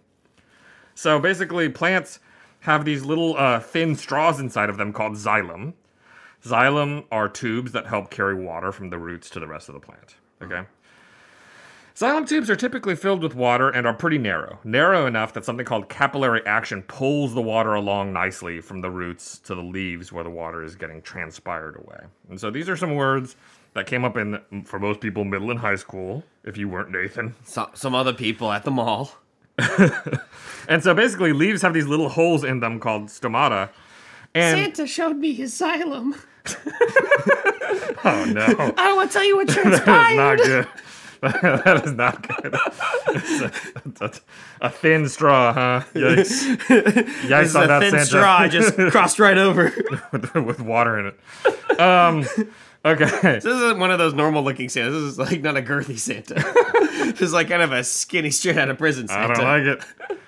So 0.94 1.18
basically, 1.18 1.68
plants 1.68 2.20
have 2.60 2.84
these 2.84 3.04
little 3.04 3.36
uh, 3.36 3.58
thin 3.58 3.96
straws 3.96 4.38
inside 4.38 4.70
of 4.70 4.76
them 4.76 4.92
called 4.92 5.14
xylem. 5.14 5.72
Xylem 6.44 7.04
are 7.10 7.28
tubes 7.28 7.72
that 7.72 7.86
help 7.88 8.08
carry 8.10 8.34
water 8.34 8.70
from 8.70 8.90
the 8.90 8.98
roots 8.98 9.28
to 9.30 9.40
the 9.40 9.48
rest 9.48 9.68
of 9.68 9.74
the 9.74 9.80
plant. 9.80 10.14
Okay. 10.40 10.62
Xylem 11.94 12.26
tubes 12.26 12.48
are 12.48 12.56
typically 12.56 12.96
filled 12.96 13.22
with 13.22 13.34
water 13.34 13.68
and 13.68 13.86
are 13.86 13.94
pretty 13.94 14.18
narrow. 14.18 14.58
Narrow 14.64 15.06
enough 15.06 15.32
that 15.34 15.44
something 15.44 15.66
called 15.66 15.88
capillary 15.88 16.44
action 16.46 16.82
pulls 16.82 17.34
the 17.34 17.42
water 17.42 17.74
along 17.74 18.12
nicely 18.12 18.60
from 18.60 18.80
the 18.80 18.90
roots 18.90 19.38
to 19.40 19.54
the 19.54 19.62
leaves 19.62 20.12
where 20.12 20.24
the 20.24 20.30
water 20.30 20.62
is 20.62 20.76
getting 20.76 21.02
transpired 21.02 21.76
away. 21.76 22.06
And 22.28 22.40
so 22.40 22.50
these 22.50 22.68
are 22.68 22.76
some 22.76 22.94
words 22.94 23.36
that 23.74 23.86
came 23.86 24.04
up 24.04 24.16
in, 24.16 24.40
for 24.64 24.78
most 24.78 25.00
people, 25.00 25.24
middle 25.24 25.50
and 25.50 25.60
high 25.60 25.76
school, 25.76 26.24
if 26.44 26.56
you 26.56 26.68
weren't 26.68 26.90
Nathan. 26.90 27.34
So, 27.44 27.70
some 27.74 27.94
other 27.94 28.12
people 28.12 28.50
at 28.50 28.64
the 28.64 28.70
mall. 28.70 29.12
And 30.70 30.84
so 30.84 30.94
basically, 30.94 31.32
leaves 31.32 31.62
have 31.62 31.74
these 31.74 31.88
little 31.88 32.08
holes 32.08 32.44
in 32.44 32.60
them 32.60 32.78
called 32.78 33.08
stomata. 33.08 33.70
And 34.34 34.56
Santa 34.56 34.86
showed 34.86 35.16
me 35.16 35.32
his 35.32 35.52
xylem. 35.52 36.12
oh 38.04 38.24
no, 38.26 38.44
I 38.78 38.84
don't 38.84 38.96
want 38.96 39.10
to 39.10 39.12
tell 39.12 39.24
you 39.24 39.36
what 39.36 39.48
that 39.48 39.66
is 39.66 39.86
not 39.86 40.38
good. 40.38 40.68
that 41.22 41.82
is 41.84 41.92
not 41.92 42.26
good. 42.26 42.54
A, 42.54 43.52
that's 43.98 44.20
a 44.62 44.70
thin 44.70 45.06
straw, 45.08 45.52
huh? 45.52 45.82
Yikes! 45.92 46.56
Yikes 47.26 47.54
on 47.54 47.64
a 47.64 47.66
that 47.68 47.80
thin 47.80 47.90
Santa 47.90 48.06
straw. 48.06 48.38
I 48.38 48.48
just 48.48 48.74
crossed 48.90 49.18
right 49.18 49.36
over. 49.36 49.72
with, 50.12 50.34
with 50.34 50.60
water 50.60 50.98
in 50.98 51.06
it. 51.08 51.80
Um, 51.80 52.26
okay. 52.84 53.04
This 53.34 53.44
isn't 53.44 53.78
one 53.78 53.90
of 53.90 53.98
those 53.98 54.14
normal 54.14 54.42
looking 54.42 54.70
Santas. 54.70 54.94
This 54.94 55.02
is 55.02 55.18
like 55.18 55.42
not 55.42 55.58
a 55.58 55.62
girthy 55.62 55.98
Santa. 55.98 56.34
this 57.12 57.20
is 57.20 57.34
like 57.34 57.48
kind 57.48 57.62
of 57.62 57.72
a 57.72 57.84
skinny, 57.84 58.30
straight 58.30 58.56
out 58.56 58.70
of 58.70 58.78
prison 58.78 59.06
Santa. 59.06 59.32
I 59.32 59.34
don't 59.34 59.44
like 59.44 59.78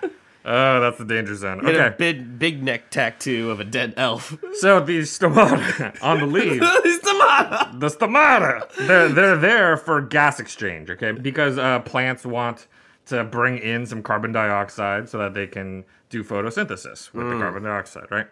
it. 0.02 0.12
Oh, 0.44 0.80
that's 0.80 0.98
the 0.98 1.04
danger 1.04 1.34
zone. 1.36 1.60
Get 1.60 1.74
Okay, 1.74 1.94
big, 1.96 2.38
big 2.38 2.62
neck 2.62 2.90
tattoo 2.90 3.50
of 3.50 3.60
a 3.60 3.64
dead 3.64 3.94
elf. 3.96 4.36
so 4.54 4.80
the 4.80 5.00
stomata 5.00 5.96
on 6.02 6.18
the 6.18 6.26
leaves. 6.26 6.58
the 6.60 7.00
tomato. 7.02 7.78
the 7.78 7.86
stomata. 7.88 8.86
They're 8.86 9.08
they're 9.08 9.36
there 9.36 9.76
for 9.76 10.00
gas 10.00 10.40
exchange, 10.40 10.90
okay? 10.90 11.12
Because 11.12 11.58
uh, 11.58 11.80
plants 11.80 12.26
want 12.26 12.66
to 13.06 13.24
bring 13.24 13.58
in 13.58 13.86
some 13.86 14.02
carbon 14.02 14.32
dioxide 14.32 15.08
so 15.08 15.18
that 15.18 15.34
they 15.34 15.46
can 15.46 15.84
do 16.10 16.22
photosynthesis 16.24 17.12
with 17.12 17.28
the 17.28 17.36
carbon 17.38 17.62
dioxide, 17.62 18.10
right? 18.10 18.26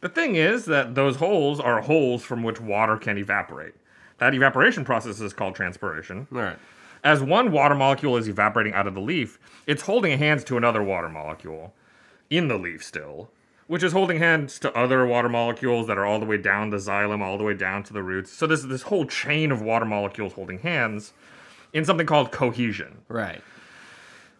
The 0.00 0.08
thing 0.08 0.36
is 0.36 0.66
that 0.66 0.94
those 0.94 1.16
holes 1.16 1.58
are 1.60 1.80
holes 1.80 2.22
from 2.22 2.42
which 2.42 2.60
water 2.60 2.96
can 2.96 3.18
evaporate. 3.18 3.74
That 4.18 4.34
evaporation 4.34 4.84
process 4.84 5.20
is 5.20 5.32
called 5.32 5.54
transpiration. 5.54 6.26
All 6.32 6.38
right. 6.38 6.58
As 7.04 7.22
one 7.22 7.52
water 7.52 7.74
molecule 7.74 8.16
is 8.16 8.28
evaporating 8.28 8.74
out 8.74 8.86
of 8.86 8.94
the 8.94 9.00
leaf, 9.00 9.38
it's 9.66 9.82
holding 9.82 10.18
hands 10.18 10.44
to 10.44 10.56
another 10.56 10.82
water 10.82 11.08
molecule 11.08 11.74
in 12.30 12.48
the 12.48 12.58
leaf 12.58 12.84
still, 12.84 13.30
which 13.66 13.82
is 13.82 13.92
holding 13.92 14.18
hands 14.18 14.58
to 14.58 14.76
other 14.76 15.06
water 15.06 15.28
molecules 15.28 15.86
that 15.86 15.98
are 15.98 16.06
all 16.06 16.18
the 16.18 16.26
way 16.26 16.36
down 16.36 16.70
the 16.70 16.76
xylem, 16.78 17.22
all 17.22 17.38
the 17.38 17.44
way 17.44 17.54
down 17.54 17.82
to 17.84 17.92
the 17.92 18.02
roots. 18.02 18.32
So 18.32 18.46
there's 18.46 18.64
this 18.64 18.82
whole 18.82 19.06
chain 19.06 19.52
of 19.52 19.62
water 19.62 19.84
molecules 19.84 20.32
holding 20.32 20.58
hands 20.58 21.12
in 21.72 21.84
something 21.84 22.06
called 22.06 22.32
cohesion. 22.32 22.98
Right. 23.08 23.42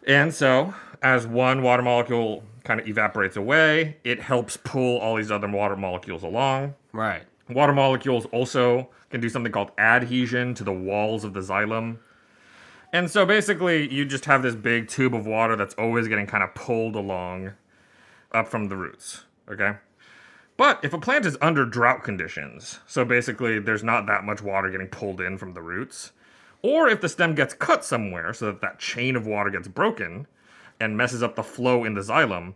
And 0.06 0.34
so, 0.34 0.74
as 1.02 1.26
one 1.26 1.62
water 1.62 1.82
molecule 1.82 2.42
kind 2.64 2.80
of 2.80 2.88
evaporates 2.88 3.36
away, 3.36 3.98
it 4.04 4.20
helps 4.20 4.56
pull 4.56 4.98
all 4.98 5.16
these 5.16 5.30
other 5.30 5.48
water 5.48 5.76
molecules 5.76 6.22
along. 6.22 6.74
Right. 6.92 7.22
Water 7.48 7.72
molecules 7.72 8.26
also 8.26 8.88
can 9.10 9.20
do 9.20 9.28
something 9.28 9.52
called 9.52 9.70
adhesion 9.78 10.54
to 10.54 10.64
the 10.64 10.72
walls 10.72 11.24
of 11.24 11.32
the 11.34 11.40
xylem. 11.40 11.98
And 12.92 13.10
so 13.10 13.26
basically, 13.26 13.92
you 13.92 14.04
just 14.04 14.24
have 14.24 14.42
this 14.42 14.54
big 14.54 14.88
tube 14.88 15.14
of 15.14 15.26
water 15.26 15.56
that's 15.56 15.74
always 15.74 16.08
getting 16.08 16.26
kind 16.26 16.42
of 16.42 16.54
pulled 16.54 16.96
along 16.96 17.52
up 18.32 18.48
from 18.48 18.68
the 18.68 18.76
roots. 18.76 19.24
Okay? 19.50 19.74
But 20.56 20.80
if 20.82 20.92
a 20.92 20.98
plant 20.98 21.24
is 21.24 21.38
under 21.40 21.64
drought 21.64 22.02
conditions, 22.02 22.80
so 22.86 23.04
basically 23.04 23.60
there's 23.60 23.84
not 23.84 24.06
that 24.06 24.24
much 24.24 24.42
water 24.42 24.70
getting 24.70 24.88
pulled 24.88 25.20
in 25.20 25.38
from 25.38 25.54
the 25.54 25.62
roots, 25.62 26.12
or 26.62 26.88
if 26.88 27.00
the 27.00 27.08
stem 27.08 27.34
gets 27.34 27.54
cut 27.54 27.84
somewhere 27.84 28.32
so 28.32 28.46
that 28.46 28.60
that 28.60 28.80
chain 28.80 29.14
of 29.14 29.26
water 29.26 29.50
gets 29.50 29.68
broken 29.68 30.26
and 30.80 30.96
messes 30.96 31.22
up 31.22 31.36
the 31.36 31.44
flow 31.44 31.84
in 31.84 31.94
the 31.94 32.00
xylem, 32.00 32.54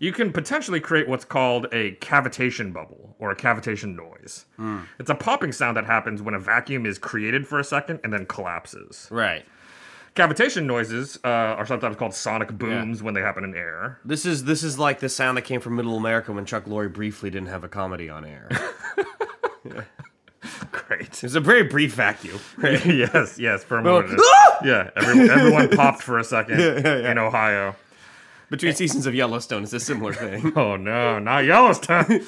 you 0.00 0.12
can 0.12 0.32
potentially 0.32 0.80
create 0.80 1.08
what's 1.08 1.24
called 1.24 1.66
a 1.70 1.92
cavitation 1.96 2.72
bubble 2.72 3.14
or 3.20 3.30
a 3.30 3.36
cavitation 3.36 3.94
noise. 3.94 4.46
Hmm. 4.56 4.80
It's 4.98 5.10
a 5.10 5.14
popping 5.14 5.52
sound 5.52 5.76
that 5.76 5.86
happens 5.86 6.20
when 6.20 6.34
a 6.34 6.40
vacuum 6.40 6.84
is 6.84 6.98
created 6.98 7.46
for 7.46 7.60
a 7.60 7.64
second 7.64 8.00
and 8.02 8.12
then 8.12 8.26
collapses. 8.26 9.06
Right. 9.12 9.46
Cavitation 10.14 10.64
noises 10.66 11.18
uh, 11.24 11.28
are 11.28 11.66
sometimes 11.66 11.96
called 11.96 12.14
sonic 12.14 12.52
booms 12.56 13.02
when 13.02 13.14
they 13.14 13.20
happen 13.20 13.42
in 13.42 13.52
air. 13.54 13.98
This 14.04 14.24
is 14.24 14.44
this 14.44 14.62
is 14.62 14.78
like 14.78 15.00
the 15.00 15.08
sound 15.08 15.36
that 15.36 15.42
came 15.42 15.60
from 15.60 15.74
Middle 15.74 15.96
America 15.96 16.32
when 16.32 16.44
Chuck 16.46 16.66
Lorre 16.66 16.92
briefly 16.92 17.30
didn't 17.30 17.48
have 17.48 17.64
a 17.64 17.68
comedy 17.68 18.08
on 18.08 18.24
air. 18.24 18.48
Great. 20.70 21.08
It 21.08 21.22
was 21.22 21.34
a 21.34 21.40
very 21.40 21.62
brief 21.64 21.94
vacuum. 21.94 22.38
yes, 22.62 23.38
yes, 23.38 23.64
for 23.64 23.78
a 23.78 23.82
Well, 23.82 24.02
moment. 24.02 24.20
yeah, 24.64 24.90
everyone, 24.94 25.30
everyone 25.30 25.68
popped 25.70 26.02
for 26.02 26.18
a 26.18 26.24
second 26.24 26.60
in 26.60 27.18
Ohio. 27.18 27.74
Between 28.50 28.74
seasons 28.74 29.06
of 29.06 29.14
Yellowstone, 29.14 29.62
it's 29.64 29.72
a 29.72 29.80
similar 29.80 30.12
thing. 30.12 30.52
Oh 30.54 30.76
no, 30.76 31.18
not 31.18 31.44
Yellowstone. 31.44 32.22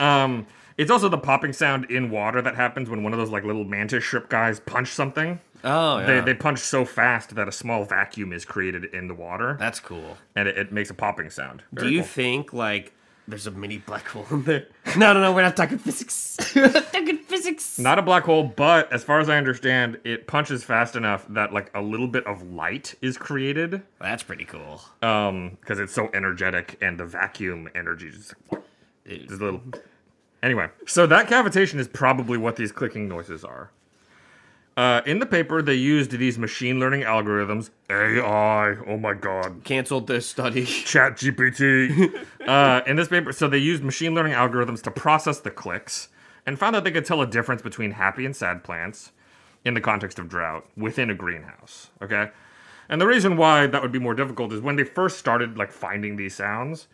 um, 0.00 0.46
it's 0.78 0.90
also 0.90 1.08
the 1.10 1.18
popping 1.18 1.52
sound 1.52 1.90
in 1.90 2.10
water 2.10 2.40
that 2.40 2.54
happens 2.56 2.88
when 2.88 3.02
one 3.02 3.12
of 3.12 3.18
those 3.18 3.30
like 3.30 3.44
little 3.44 3.64
mantis 3.64 4.02
shrimp 4.04 4.30
guys 4.30 4.60
punch 4.60 4.88
something. 4.88 5.40
Oh, 5.64 5.98
yeah. 5.98 6.06
They, 6.06 6.20
they 6.20 6.34
punch 6.34 6.60
so 6.60 6.84
fast 6.84 7.34
that 7.34 7.48
a 7.48 7.52
small 7.52 7.84
vacuum 7.84 8.32
is 8.32 8.44
created 8.44 8.84
in 8.86 9.08
the 9.08 9.14
water, 9.14 9.56
That's 9.58 9.80
cool. 9.80 10.16
and 10.36 10.46
it, 10.48 10.56
it 10.56 10.72
makes 10.72 10.88
a 10.88 10.94
popping 10.94 11.30
sound. 11.30 11.62
Do 11.74 11.88
you 11.88 11.98
cool. 12.00 12.06
think 12.08 12.52
like 12.52 12.92
there's 13.26 13.46
a 13.48 13.50
mini 13.50 13.78
black 13.78 14.06
hole 14.06 14.24
in 14.30 14.44
there? 14.44 14.66
No, 14.96 15.12
no, 15.12 15.20
no. 15.20 15.32
We're 15.34 15.42
not 15.42 15.56
talking 15.56 15.76
physics. 15.78 16.38
we're 16.54 16.68
not 16.72 16.92
talking 16.92 17.18
physics. 17.18 17.78
Not 17.78 17.98
a 17.98 18.02
black 18.02 18.22
hole, 18.24 18.44
but 18.44 18.90
as 18.92 19.02
far 19.04 19.18
as 19.20 19.28
I 19.28 19.36
understand, 19.36 19.98
it 20.04 20.26
punches 20.28 20.62
fast 20.64 20.94
enough 20.96 21.26
that 21.30 21.52
like 21.52 21.70
a 21.74 21.82
little 21.82 22.08
bit 22.08 22.24
of 22.26 22.42
light 22.52 22.94
is 23.02 23.18
created, 23.18 23.82
That's 24.00 24.22
pretty 24.22 24.44
cool. 24.44 24.80
um, 25.02 25.58
because 25.60 25.78
it's 25.80 25.92
so 25.92 26.08
energetic, 26.14 26.78
and 26.80 26.98
the 26.98 27.04
vacuum 27.04 27.68
energy 27.74 28.10
just 28.12 28.34
Dude. 29.04 29.28
Just 29.28 29.40
a 29.40 29.44
little. 29.44 29.62
Anyway, 30.42 30.68
so 30.86 31.06
that 31.06 31.28
cavitation 31.28 31.78
is 31.78 31.88
probably 31.88 32.38
what 32.38 32.56
these 32.56 32.72
clicking 32.72 33.08
noises 33.08 33.44
are. 33.44 33.70
Uh, 34.76 35.02
in 35.06 35.18
the 35.18 35.26
paper, 35.26 35.60
they 35.60 35.74
used 35.74 36.12
these 36.12 36.38
machine 36.38 36.78
learning 36.78 37.00
algorithms. 37.00 37.70
AI. 37.90 38.76
Oh 38.86 38.96
my 38.96 39.12
god. 39.12 39.62
Canceled 39.64 40.06
this 40.06 40.24
study. 40.24 40.64
Chat 40.84 41.16
GPT. 41.16 42.24
uh, 42.46 42.82
in 42.86 42.94
this 42.94 43.08
paper, 43.08 43.32
so 43.32 43.48
they 43.48 43.58
used 43.58 43.82
machine 43.82 44.14
learning 44.14 44.34
algorithms 44.34 44.80
to 44.82 44.92
process 44.92 45.40
the 45.40 45.50
clicks 45.50 46.10
and 46.46 46.60
found 46.60 46.76
that 46.76 46.84
they 46.84 46.92
could 46.92 47.04
tell 47.04 47.20
a 47.20 47.26
difference 47.26 47.60
between 47.60 47.90
happy 47.90 48.24
and 48.24 48.36
sad 48.36 48.62
plants 48.62 49.10
in 49.64 49.74
the 49.74 49.80
context 49.80 50.16
of 50.20 50.28
drought 50.28 50.64
within 50.76 51.10
a 51.10 51.14
greenhouse. 51.14 51.90
Okay? 52.00 52.30
And 52.88 53.00
the 53.00 53.06
reason 53.08 53.36
why 53.36 53.66
that 53.66 53.82
would 53.82 53.92
be 53.92 53.98
more 53.98 54.14
difficult 54.14 54.52
is 54.52 54.60
when 54.60 54.76
they 54.76 54.84
first 54.84 55.18
started 55.18 55.58
like 55.58 55.72
finding 55.72 56.14
these 56.14 56.36
sounds, 56.36 56.86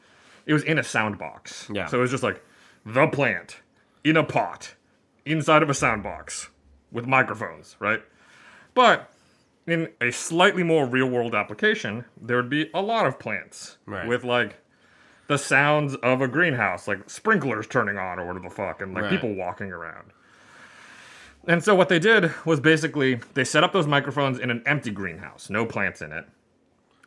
it 0.47 0.55
was 0.55 0.63
in 0.65 0.79
a 0.79 0.83
sound 0.83 1.19
box. 1.19 1.69
Yeah. 1.71 1.87
So 1.87 1.99
it 1.99 2.01
was 2.01 2.11
just 2.11 2.23
like 2.23 2.43
the 2.85 3.07
plant 3.07 3.61
in 4.03 4.17
a 4.17 4.25
pot 4.25 4.75
inside 5.25 5.63
of 5.63 5.71
a 5.71 5.75
sound 5.75 6.03
box 6.03 6.51
with 6.93 7.07
microphones, 7.07 7.77
right? 7.79 8.03
But 8.75 9.11
in 9.67 9.89
a 10.01 10.11
slightly 10.11 10.63
more 10.63 10.87
real 10.87 11.09
world 11.09 11.35
application, 11.35 12.05
there 12.21 12.37
would 12.37 12.51
be 12.51 12.71
a 12.75 12.83
lot 12.83 13.07
of 13.07 13.19
plants 13.19 13.79
Right. 13.87 14.07
with 14.07 14.25
like 14.25 14.57
the 15.27 15.39
sounds 15.39 15.95
of 15.97 16.21
a 16.21 16.29
greenhouse, 16.29 16.87
like 16.87 17.09
sprinklers 17.09 17.67
turning 17.67 17.97
on 17.97 18.19
or 18.19 18.27
whatever 18.27 18.47
the 18.49 18.55
fuck, 18.55 18.83
and 18.83 18.93
like 18.93 19.05
Right. 19.05 19.11
people 19.11 19.35
walking 19.35 19.73
around. 19.73 20.11
And 21.47 21.63
so 21.65 21.75
what 21.75 21.89
they 21.89 21.99
did 21.99 22.33
was 22.45 22.61
basically 22.61 23.21
they 23.35 23.45
set 23.45 23.65
up 23.65 23.73
those 23.73 23.87
microphones 23.87 24.39
in 24.39 24.51
an 24.51 24.63
empty 24.67 24.91
greenhouse, 24.91 25.49
no 25.49 25.65
plants 25.65 26.03
in 26.03 26.13
it, 26.13 26.27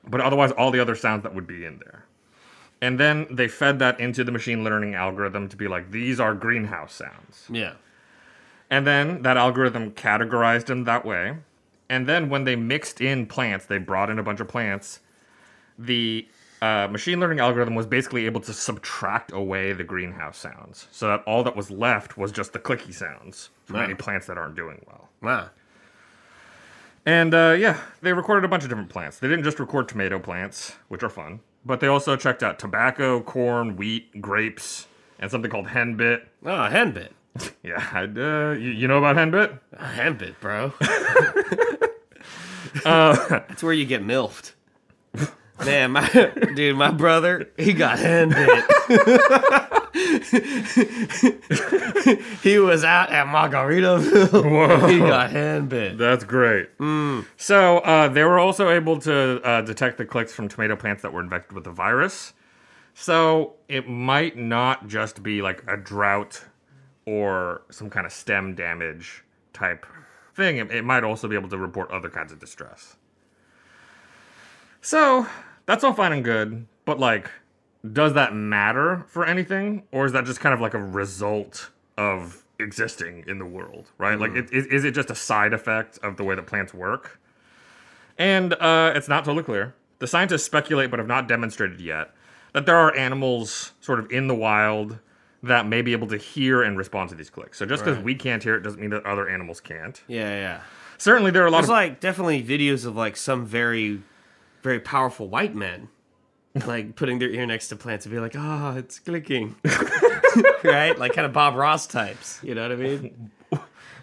but 0.07 0.21
otherwise 0.21 0.51
all 0.51 0.71
the 0.71 0.79
other 0.79 0.95
sounds 0.95 1.23
that 1.23 1.35
would 1.35 1.47
be 1.47 1.63
in 1.65 1.77
there. 1.79 2.05
And 2.81 2.99
then 2.99 3.25
they 3.31 3.47
fed 3.47 3.79
that 3.79 3.99
into 3.99 4.23
the 4.23 4.31
machine 4.31 4.63
learning 4.63 4.93
algorithm 4.93 5.49
to 5.49 5.57
be 5.57 5.67
like, 5.67 5.91
these 5.91 6.19
are 6.19 6.35
greenhouse 6.35 6.93
sounds. 6.93 7.45
Yeah. 7.49 7.73
And 8.69 8.85
then 8.85 9.23
that 9.23 9.37
algorithm 9.37 9.91
categorized 9.91 10.65
them 10.65 10.83
that 10.83 11.03
way. 11.05 11.37
And 11.89 12.05
then 12.07 12.29
when 12.29 12.43
they 12.43 12.55
mixed 12.55 13.01
in 13.01 13.25
plants, 13.25 13.65
they 13.65 13.77
brought 13.77 14.09
in 14.09 14.19
a 14.19 14.23
bunch 14.23 14.39
of 14.41 14.47
plants. 14.47 14.99
The 15.79 16.27
uh, 16.61 16.87
machine 16.91 17.19
learning 17.19 17.39
algorithm 17.39 17.75
was 17.75 17.85
basically 17.85 18.25
able 18.25 18.41
to 18.41 18.53
subtract 18.53 19.31
away 19.31 19.73
the 19.73 19.83
greenhouse 19.83 20.37
sounds, 20.37 20.87
so 20.91 21.07
that 21.07 21.23
all 21.25 21.43
that 21.43 21.55
was 21.55 21.69
left 21.71 22.17
was 22.17 22.31
just 22.31 22.51
the 22.51 22.59
clicky 22.59 22.93
sounds 22.93 23.49
from 23.65 23.77
Wow. 23.77 23.83
any 23.83 23.93
plants 23.93 24.25
that 24.27 24.37
aren't 24.37 24.55
doing 24.55 24.83
well. 24.87 25.07
Wow. 25.21 25.49
And 27.05 27.33
uh, 27.33 27.55
yeah, 27.57 27.79
they 28.01 28.11
recorded 28.11 28.43
a 28.43 28.47
bunch 28.49 28.63
of 28.63 28.69
different 28.69 28.89
plants. 28.89 29.19
They 29.19 29.27
didn't 29.29 29.45
just 29.45 29.59
record 29.59 29.87
tomato 29.87 30.19
plants, 30.19 30.73
which 30.89 31.03
are 31.03 31.09
fun, 31.09 31.39
but 31.67 31.79
they 31.81 31.87
also 31.87 32.15
checked 32.15 32.41
out 32.41 32.57
tobacco, 32.57 33.21
corn, 33.21 33.75
wheat, 33.75 34.21
grapes, 34.21 34.87
and 35.19 35.29
something 35.29 35.51
called 35.51 35.67
henbit. 35.67 36.21
Oh, 36.43 36.49
henbit. 36.71 37.09
Yeah, 37.61 37.85
uh, 37.93 38.53
you, 38.53 38.71
you 38.71 38.87
know 38.87 38.97
about 38.97 39.15
henbit? 39.15 39.59
A 39.73 39.83
henbit, 39.83 40.39
bro. 40.39 40.73
Uh, 42.85 43.15
That's 43.29 43.63
where 43.63 43.73
you 43.73 43.85
get 43.85 44.03
milfed. 44.03 44.53
Man, 45.65 45.91
my 45.91 46.07
dude, 46.55 46.77
my 46.77 46.91
brother, 46.91 47.49
he 47.57 47.73
got 47.73 47.97
henbit. 47.97 49.66
he 52.43 52.59
was 52.59 52.83
out 52.83 53.11
at 53.11 53.27
Margaritaville. 53.27 54.89
he 54.89 54.99
got 54.99 55.31
hand 55.31 55.69
bit. 55.69 55.97
That's 55.97 56.23
great. 56.23 56.69
So 57.37 57.79
uh, 57.79 58.07
they 58.09 58.23
were 58.23 58.39
also 58.39 58.69
able 58.69 58.99
to 58.99 59.41
uh, 59.43 59.61
detect 59.61 59.97
the 59.97 60.05
clicks 60.05 60.33
from 60.33 60.47
tomato 60.47 60.75
plants 60.75 61.01
that 61.03 61.13
were 61.13 61.21
infected 61.21 61.53
with 61.53 61.63
the 61.63 61.71
virus. 61.71 62.33
So 62.93 63.53
it 63.67 63.87
might 63.87 64.37
not 64.37 64.87
just 64.87 65.21
be 65.21 65.41
like 65.41 65.63
a 65.67 65.77
drought 65.77 66.43
or 67.05 67.61
some 67.69 67.89
kind 67.89 68.05
of 68.05 68.11
stem 68.11 68.55
damage 68.55 69.23
type 69.53 69.85
thing. 70.35 70.57
It, 70.57 70.71
it 70.71 70.83
might 70.83 71.03
also 71.03 71.27
be 71.27 71.35
able 71.35 71.49
to 71.49 71.57
report 71.57 71.91
other 71.91 72.09
kinds 72.09 72.31
of 72.31 72.39
distress. 72.39 72.97
So 74.81 75.27
that's 75.65 75.83
all 75.83 75.93
fine 75.93 76.13
and 76.13 76.23
good, 76.23 76.65
but 76.85 76.99
like, 76.99 77.29
does 77.93 78.13
that 78.13 78.33
matter 78.35 79.05
for 79.07 79.25
anything, 79.25 79.83
or 79.91 80.05
is 80.05 80.11
that 80.13 80.25
just 80.25 80.39
kind 80.39 80.53
of 80.53 80.61
like 80.61 80.73
a 80.73 80.79
result 80.81 81.69
of 81.97 82.43
existing 82.59 83.23
in 83.27 83.37
the 83.39 83.45
world, 83.45 83.91
right? 83.97 84.19
Like, 84.19 84.31
it, 84.33 84.51
is, 84.51 84.65
is 84.67 84.83
it 84.83 84.91
just 84.91 85.09
a 85.11 85.15
side 85.15 85.53
effect 85.53 85.99
of 86.03 86.17
the 86.17 86.23
way 86.23 86.35
that 86.35 86.45
plants 86.47 86.73
work? 86.73 87.19
And 88.17 88.53
uh, 88.53 88.93
it's 88.95 89.07
not 89.07 89.25
totally 89.25 89.43
clear. 89.43 89.75
The 89.99 90.07
scientists 90.07 90.43
speculate, 90.43 90.89
but 90.89 90.99
have 90.99 91.07
not 91.07 91.27
demonstrated 91.27 91.79
yet, 91.79 92.11
that 92.53 92.65
there 92.65 92.75
are 92.77 92.95
animals 92.95 93.73
sort 93.79 93.99
of 93.99 94.11
in 94.11 94.27
the 94.27 94.35
wild 94.35 94.99
that 95.43 95.67
may 95.67 95.81
be 95.83 95.91
able 95.91 96.07
to 96.07 96.17
hear 96.17 96.63
and 96.63 96.77
respond 96.77 97.09
to 97.09 97.15
these 97.15 97.29
clicks. 97.29 97.57
So 97.59 97.65
just 97.65 97.83
because 97.83 97.97
Right. 97.97 98.05
we 98.05 98.15
can't 98.15 98.41
hear 98.43 98.55
it 98.55 98.61
doesn't 98.61 98.79
mean 98.81 98.89
that 98.89 99.05
other 99.05 99.29
animals 99.29 99.61
can't. 99.61 100.01
Yeah, 100.07 100.29
yeah. 100.31 100.61
Certainly, 100.97 101.31
there 101.31 101.43
are 101.43 101.47
a 101.47 101.51
lot 101.51 101.59
There's 101.59 101.69
of 101.69 101.73
like 101.73 101.99
definitely 101.99 102.43
videos 102.43 102.85
of 102.87 102.95
like 102.95 103.15
some 103.17 103.45
very, 103.45 104.01
very 104.63 104.79
powerful 104.79 105.27
white 105.27 105.53
men, 105.53 105.89
like 106.65 106.95
putting 106.95 107.19
their 107.19 107.29
ear 107.29 107.45
next 107.45 107.67
to 107.69 107.75
plants 107.75 108.05
and 108.05 108.13
be 108.13 108.19
like, 108.19 108.35
"Ah, 108.37 108.75
it's 108.77 108.99
clicking," 108.99 109.55
right? 110.63 110.97
Like 110.97 111.13
kind 111.13 111.25
of 111.25 111.33
Bob 111.33 111.55
Ross 111.55 111.87
types. 111.87 112.39
You 112.43 112.55
know 112.55 112.63
what 112.63 112.71
I 112.71 112.75
mean? 112.75 113.31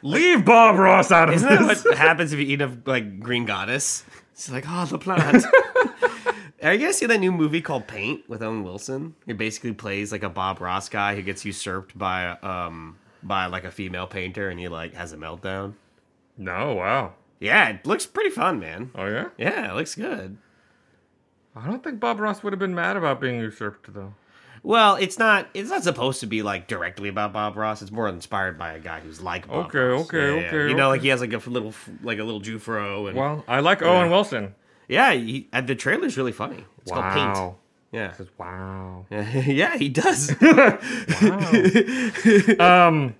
leave 0.03 0.45
Bob 0.45 0.77
Ross 0.79 1.11
out 1.11 1.31
of 1.31 1.37
Isn't 1.37 1.49
this. 1.49 1.83
that 1.83 1.89
what 1.91 1.99
happens 1.99 2.33
if 2.33 2.39
you 2.39 2.47
eat 2.47 2.61
a 2.61 2.71
like 2.87 3.21
green 3.21 3.47
goddess? 3.47 4.05
It's 4.33 4.51
like, 4.51 4.65
oh, 4.69 4.85
the 4.87 4.99
plant. 4.99 5.45
Are 6.63 6.73
you 6.73 6.87
guys 6.87 6.97
see 6.99 7.07
that 7.07 7.19
new 7.21 7.31
movie 7.33 7.61
called 7.61 7.87
Paint 7.87 8.29
with 8.29 8.43
Owen 8.43 8.65
Wilson? 8.65 9.15
He 9.27 9.33
basically 9.35 9.73
plays 9.73 10.11
like 10.13 10.23
a 10.23 10.31
Bob 10.31 10.61
Ross 10.61 10.89
guy 10.89 11.15
who 11.15 11.23
gets 11.23 11.45
usurped 11.45 11.97
by 11.97 12.29
um 12.43 12.97
by 13.23 13.47
like 13.47 13.65
a 13.65 13.71
female 13.71 14.07
painter, 14.07 14.49
and 14.51 14.59
he 14.61 14.69
like 14.69 14.95
has 14.95 15.13
a 15.13 15.17
meltdown. 15.17 15.75
No, 16.37 16.75
wow. 16.75 17.13
Yeah, 17.41 17.69
it 17.69 17.87
looks 17.87 18.07
pretty 18.07 18.31
fun, 18.31 18.59
man. 18.61 18.91
Oh 18.95 19.07
yeah. 19.07 19.29
Yeah, 19.39 19.71
it 19.71 19.75
looks 19.75 19.95
good. 19.95 20.39
I 21.57 21.67
don't 21.67 21.83
think 21.85 22.01
Bob 22.01 22.19
Ross 22.21 22.43
would 22.43 22.53
have 22.53 22.61
been 22.61 22.75
mad 22.75 22.97
about 22.97 23.21
being 23.21 23.39
usurped 23.41 23.93
though. 23.95 24.15
Well, 24.63 24.97
it's 24.97 25.19
not. 25.19 25.47
It's 25.53 25.69
not 25.71 25.85
supposed 25.85 26.21
to 26.21 26.27
be 26.27 26.43
like 26.43 26.67
directly 26.69 27.09
about 27.11 27.35
Bob 27.35 27.55
Ross. 27.57 27.83
It's 27.83 27.91
more 27.93 28.09
inspired 28.09 28.59
by 28.59 28.73
a 28.73 28.81
guy 28.81 29.01
who's 29.01 29.21
like 29.21 29.47
Bob 29.47 29.67
Okay, 29.67 29.79
Ross. 29.79 30.05
okay, 30.07 30.19
Yeah, 30.37 30.41
yeah. 30.41 30.47
okay, 30.49 30.69
You 30.71 30.75
know, 30.75 30.89
like 30.89 31.03
he 31.03 31.09
has 31.09 31.21
like 31.21 31.35
a 31.35 31.51
little, 31.51 31.75
like 32.03 32.19
a 32.19 32.25
little 32.25 32.41
Jew 32.41 32.59
fro, 32.59 33.07
and 33.09 33.17
Well, 33.17 33.45
I 33.47 33.61
like 33.61 33.83
Owen 33.83 34.11
Wilson. 34.11 34.55
yeah, 34.89 35.13
he, 35.13 35.49
and 35.53 35.67
the 35.69 35.75
trailer's 35.75 36.17
really 36.17 36.33
funny. 36.33 36.65
It's 36.81 36.91
called 36.91 37.13
Paint. 37.13 37.35
Wow. 37.35 37.57
Yeah, 37.93 38.13
Says, 38.13 38.29
Wow. 38.39 39.05
yeah, 39.11 39.77
he 39.77 39.91
does. 39.91 40.35
Um, 42.59 43.15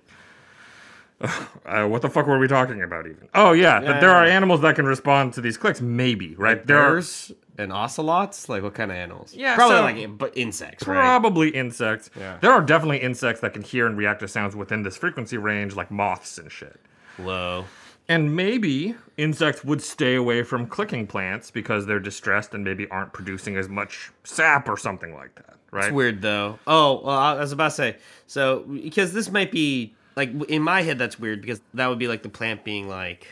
Uh, 1.65 1.87
what 1.87 2.03
the 2.03 2.09
fuck 2.09 2.27
were 2.27 2.37
we 2.37 2.47
talking 2.47 2.83
about 2.83 3.07
even? 3.07 3.27
Oh 3.33 3.51
yeah, 3.51 3.79
that 3.79 3.99
there 3.99 4.11
are 4.11 4.23
animals 4.23 4.61
that 4.61 4.75
can 4.75 4.85
respond 4.85 5.33
to 5.33 5.41
these 5.41 5.57
clicks. 5.57 5.81
Maybe 5.81 6.35
right 6.35 6.63
there 6.67 6.77
are 6.77 6.91
Bears 6.91 7.31
and 7.57 7.73
ocelots. 7.73 8.47
Like 8.49 8.61
what 8.61 8.75
kind 8.75 8.91
of 8.91 8.97
animals? 8.97 9.33
Yeah, 9.33 9.55
probably 9.55 10.03
so- 10.03 10.03
like 10.09 10.17
but 10.19 10.37
insects, 10.37 10.85
right? 10.85 10.95
probably 10.95 11.49
insects. 11.49 12.11
Yeah. 12.15 12.37
There 12.39 12.51
are 12.51 12.61
definitely 12.61 12.99
insects 12.99 13.41
that 13.41 13.53
can 13.53 13.63
hear 13.63 13.87
and 13.87 13.97
react 13.97 14.19
to 14.19 14.27
sounds 14.27 14.55
within 14.55 14.83
this 14.83 14.95
frequency 14.95 15.37
range, 15.37 15.75
like 15.75 15.89
moths 15.89 16.37
and 16.37 16.51
shit. 16.51 16.79
Whoa. 17.17 17.65
And 18.07 18.35
maybe 18.35 18.93
insects 19.17 19.63
would 19.63 19.81
stay 19.81 20.13
away 20.15 20.43
from 20.43 20.67
clicking 20.67 21.07
plants 21.07 21.49
because 21.49 21.87
they're 21.87 21.99
distressed 21.99 22.53
and 22.53 22.63
maybe 22.63 22.87
aren't 22.89 23.11
producing 23.13 23.57
as 23.57 23.67
much 23.67 24.11
sap 24.23 24.69
or 24.69 24.77
something 24.77 25.15
like 25.15 25.33
that, 25.35 25.55
right? 25.71 25.85
It's 25.85 25.93
weird 25.93 26.21
though. 26.21 26.59
Oh, 26.67 27.01
well, 27.03 27.17
I 27.17 27.33
was 27.33 27.51
about 27.53 27.69
to 27.69 27.75
say. 27.75 27.97
So 28.27 28.59
because 28.59 29.13
this 29.13 29.31
might 29.31 29.51
be 29.51 29.95
like 30.15 30.31
in 30.49 30.61
my 30.61 30.81
head, 30.81 30.97
that's 30.97 31.19
weird 31.19 31.41
because 31.41 31.61
that 31.73 31.87
would 31.87 31.99
be 31.99 32.07
like 32.07 32.23
the 32.23 32.29
plant 32.29 32.63
being 32.63 32.87
like, 32.87 33.27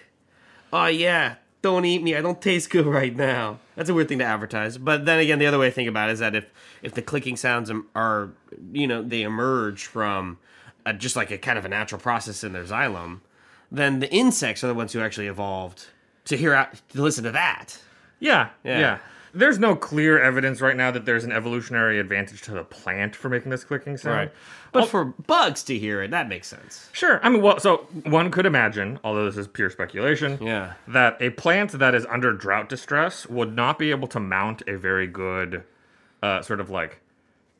"Oh 0.71 0.87
yeah, 0.87 1.35
don't 1.61 1.85
eat 1.85 2.01
me. 2.03 2.15
I 2.15 2.21
don't 2.21 2.41
taste 2.41 2.69
good 2.69 2.85
right 2.85 3.15
now." 3.15 3.59
That's 3.75 3.89
a 3.89 3.93
weird 3.93 4.07
thing 4.09 4.19
to 4.19 4.25
advertise. 4.25 4.77
But 4.77 5.05
then 5.05 5.19
again, 5.19 5.39
the 5.39 5.45
other 5.47 5.57
way 5.59 5.69
to 5.69 5.71
think 5.75 5.89
about 5.89 6.09
it 6.09 6.13
is 6.13 6.19
that 6.19 6.35
if 6.35 6.45
if 6.81 6.93
the 6.93 7.01
clicking 7.01 7.37
sounds 7.37 7.71
are 7.95 8.29
you 8.71 8.87
know 8.87 9.01
they 9.01 9.21
emerge 9.23 9.85
from 9.85 10.37
a, 10.85 10.93
just 10.93 11.15
like 11.15 11.31
a 11.31 11.37
kind 11.37 11.57
of 11.57 11.65
a 11.65 11.69
natural 11.69 11.99
process 12.01 12.43
in 12.43 12.53
their 12.53 12.65
xylem, 12.65 13.21
then 13.71 13.99
the 13.99 14.11
insects 14.11 14.63
are 14.63 14.67
the 14.67 14.73
ones 14.73 14.91
who 14.93 14.99
actually 14.99 15.27
evolved 15.27 15.87
to 16.25 16.35
hear 16.37 16.53
out 16.53 16.73
to 16.89 17.01
listen 17.01 17.23
to 17.23 17.31
that. 17.31 17.79
Yeah, 18.19 18.49
Yeah. 18.63 18.79
yeah, 18.79 18.97
There's 19.33 19.57
no 19.57 19.75
clear 19.75 20.21
evidence 20.21 20.61
right 20.61 20.75
now 20.77 20.91
that 20.91 21.05
there's 21.05 21.23
an 21.23 21.31
evolutionary 21.31 21.99
advantage 21.99 22.41
to 22.43 22.51
the 22.51 22.63
plant 22.63 23.15
for 23.15 23.29
making 23.29 23.49
this 23.49 23.63
clicking 23.63 23.97
sound. 23.97 24.15
Right. 24.15 24.31
But 24.71 24.87
for 24.89 25.05
bugs 25.05 25.63
to 25.63 25.77
hear 25.77 26.01
it, 26.03 26.11
that 26.11 26.27
makes 26.29 26.47
sense. 26.47 26.89
Sure. 26.93 27.19
I 27.25 27.29
mean, 27.29 27.41
well, 27.41 27.59
so 27.59 27.87
one 28.05 28.29
could 28.31 28.45
imagine, 28.45 28.99
although 29.03 29.25
this 29.25 29.37
is 29.37 29.47
pure 29.47 29.69
speculation, 29.71 30.37
Yeah. 30.41 30.73
that 30.87 31.17
a 31.19 31.31
plant 31.31 31.71
that 31.73 31.95
is 31.95 32.05
under 32.07 32.31
drought 32.33 32.69
distress 32.69 33.25
would 33.27 33.55
not 33.55 33.79
be 33.79 33.89
able 33.91 34.07
to 34.09 34.19
mount 34.19 34.61
a 34.67 34.77
very 34.77 35.07
good 35.07 35.63
uh, 36.21 36.41
sort 36.41 36.59
of 36.59 36.69
like 36.69 36.99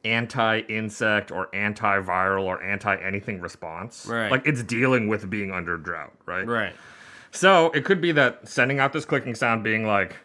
anti-insect 0.06 1.32
or 1.32 1.48
antiviral 1.54 2.44
or 2.44 2.62
anti-anything 2.64 3.42
response. 3.42 4.06
Right. 4.06 4.32
Like 4.32 4.46
it's 4.46 4.64
dealing 4.64 5.08
with 5.08 5.30
being 5.30 5.52
under 5.52 5.78
drought, 5.78 6.14
right? 6.26 6.46
Right. 6.46 6.74
So 7.32 7.72
it 7.72 7.84
could 7.86 8.02
be 8.02 8.12
that 8.14 8.48
sending 8.48 8.80
out 8.80 8.94
this 8.94 9.06
clicking 9.06 9.36
sound 9.36 9.64
being 9.64 9.86
like, 9.86 10.18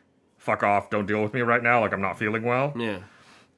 fuck 0.48 0.62
off, 0.62 0.88
don't 0.88 1.04
deal 1.06 1.22
with 1.22 1.34
me 1.34 1.42
right 1.42 1.62
now, 1.62 1.80
like 1.82 1.92
I'm 1.92 2.00
not 2.00 2.18
feeling 2.18 2.42
well. 2.42 2.72
Yeah. 2.76 3.00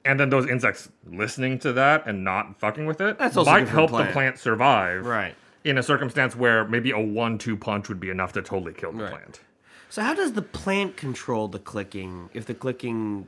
And 0.05 0.19
then 0.19 0.29
those 0.31 0.49
insects 0.49 0.89
listening 1.09 1.59
to 1.61 1.73
that 1.75 2.07
and 2.07 2.25
not 2.25 2.59
fucking 2.59 2.87
with 2.87 3.01
it 3.01 3.19
That's 3.19 3.37
also 3.37 3.51
might 3.51 3.61
good 3.61 3.69
for 3.69 3.73
the 3.75 3.79
help 3.79 3.91
the 3.91 3.97
plant. 3.99 4.13
plant 4.13 4.39
survive. 4.39 5.07
Right. 5.07 5.35
In 5.63 5.79
a 5.79 5.83
circumstance 5.83 6.35
where 6.35 6.67
maybe 6.67 6.91
a 6.91 6.99
one-two 6.99 7.57
punch 7.57 7.89
would 7.89 8.01
be 8.01 8.11
enough 8.11 8.33
to 8.33 8.43
totally 8.43 8.73
kill 8.73 8.93
the 8.93 9.05
Right. 9.05 9.13
plant. 9.13 9.41
So 9.89 10.03
how 10.03 10.15
does 10.15 10.33
the 10.33 10.43
plant 10.43 10.97
control 10.97 11.47
the 11.49 11.59
clicking 11.59 12.31
if 12.35 12.47
the 12.47 12.55
clicking 12.55 13.27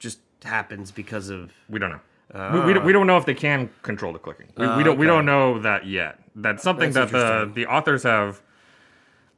just 0.00 0.18
happens 0.44 0.90
because 0.90 1.28
of 1.28 1.52
We 1.68 1.78
don't 1.78 1.90
know. 1.90 2.00
we, 2.54 2.60
we, 2.66 2.72
don't, 2.74 2.84
we 2.86 2.92
don't 2.92 3.06
know 3.06 3.16
if 3.18 3.26
they 3.26 3.34
can 3.34 3.68
control 3.82 4.12
the 4.12 4.18
clicking. 4.18 4.46
We, 4.56 4.66
we 4.76 4.82
don't. 4.82 4.98
We 4.98 5.06
Ah. 5.06 5.10
don't 5.14 5.26
know 5.26 5.58
that 5.60 5.86
yet. 5.86 6.18
That's 6.34 6.62
something 6.62 6.90
That's 6.92 7.12
that 7.12 7.46
the 7.46 7.52
the 7.52 7.66
authors 7.66 8.02
have 8.04 8.40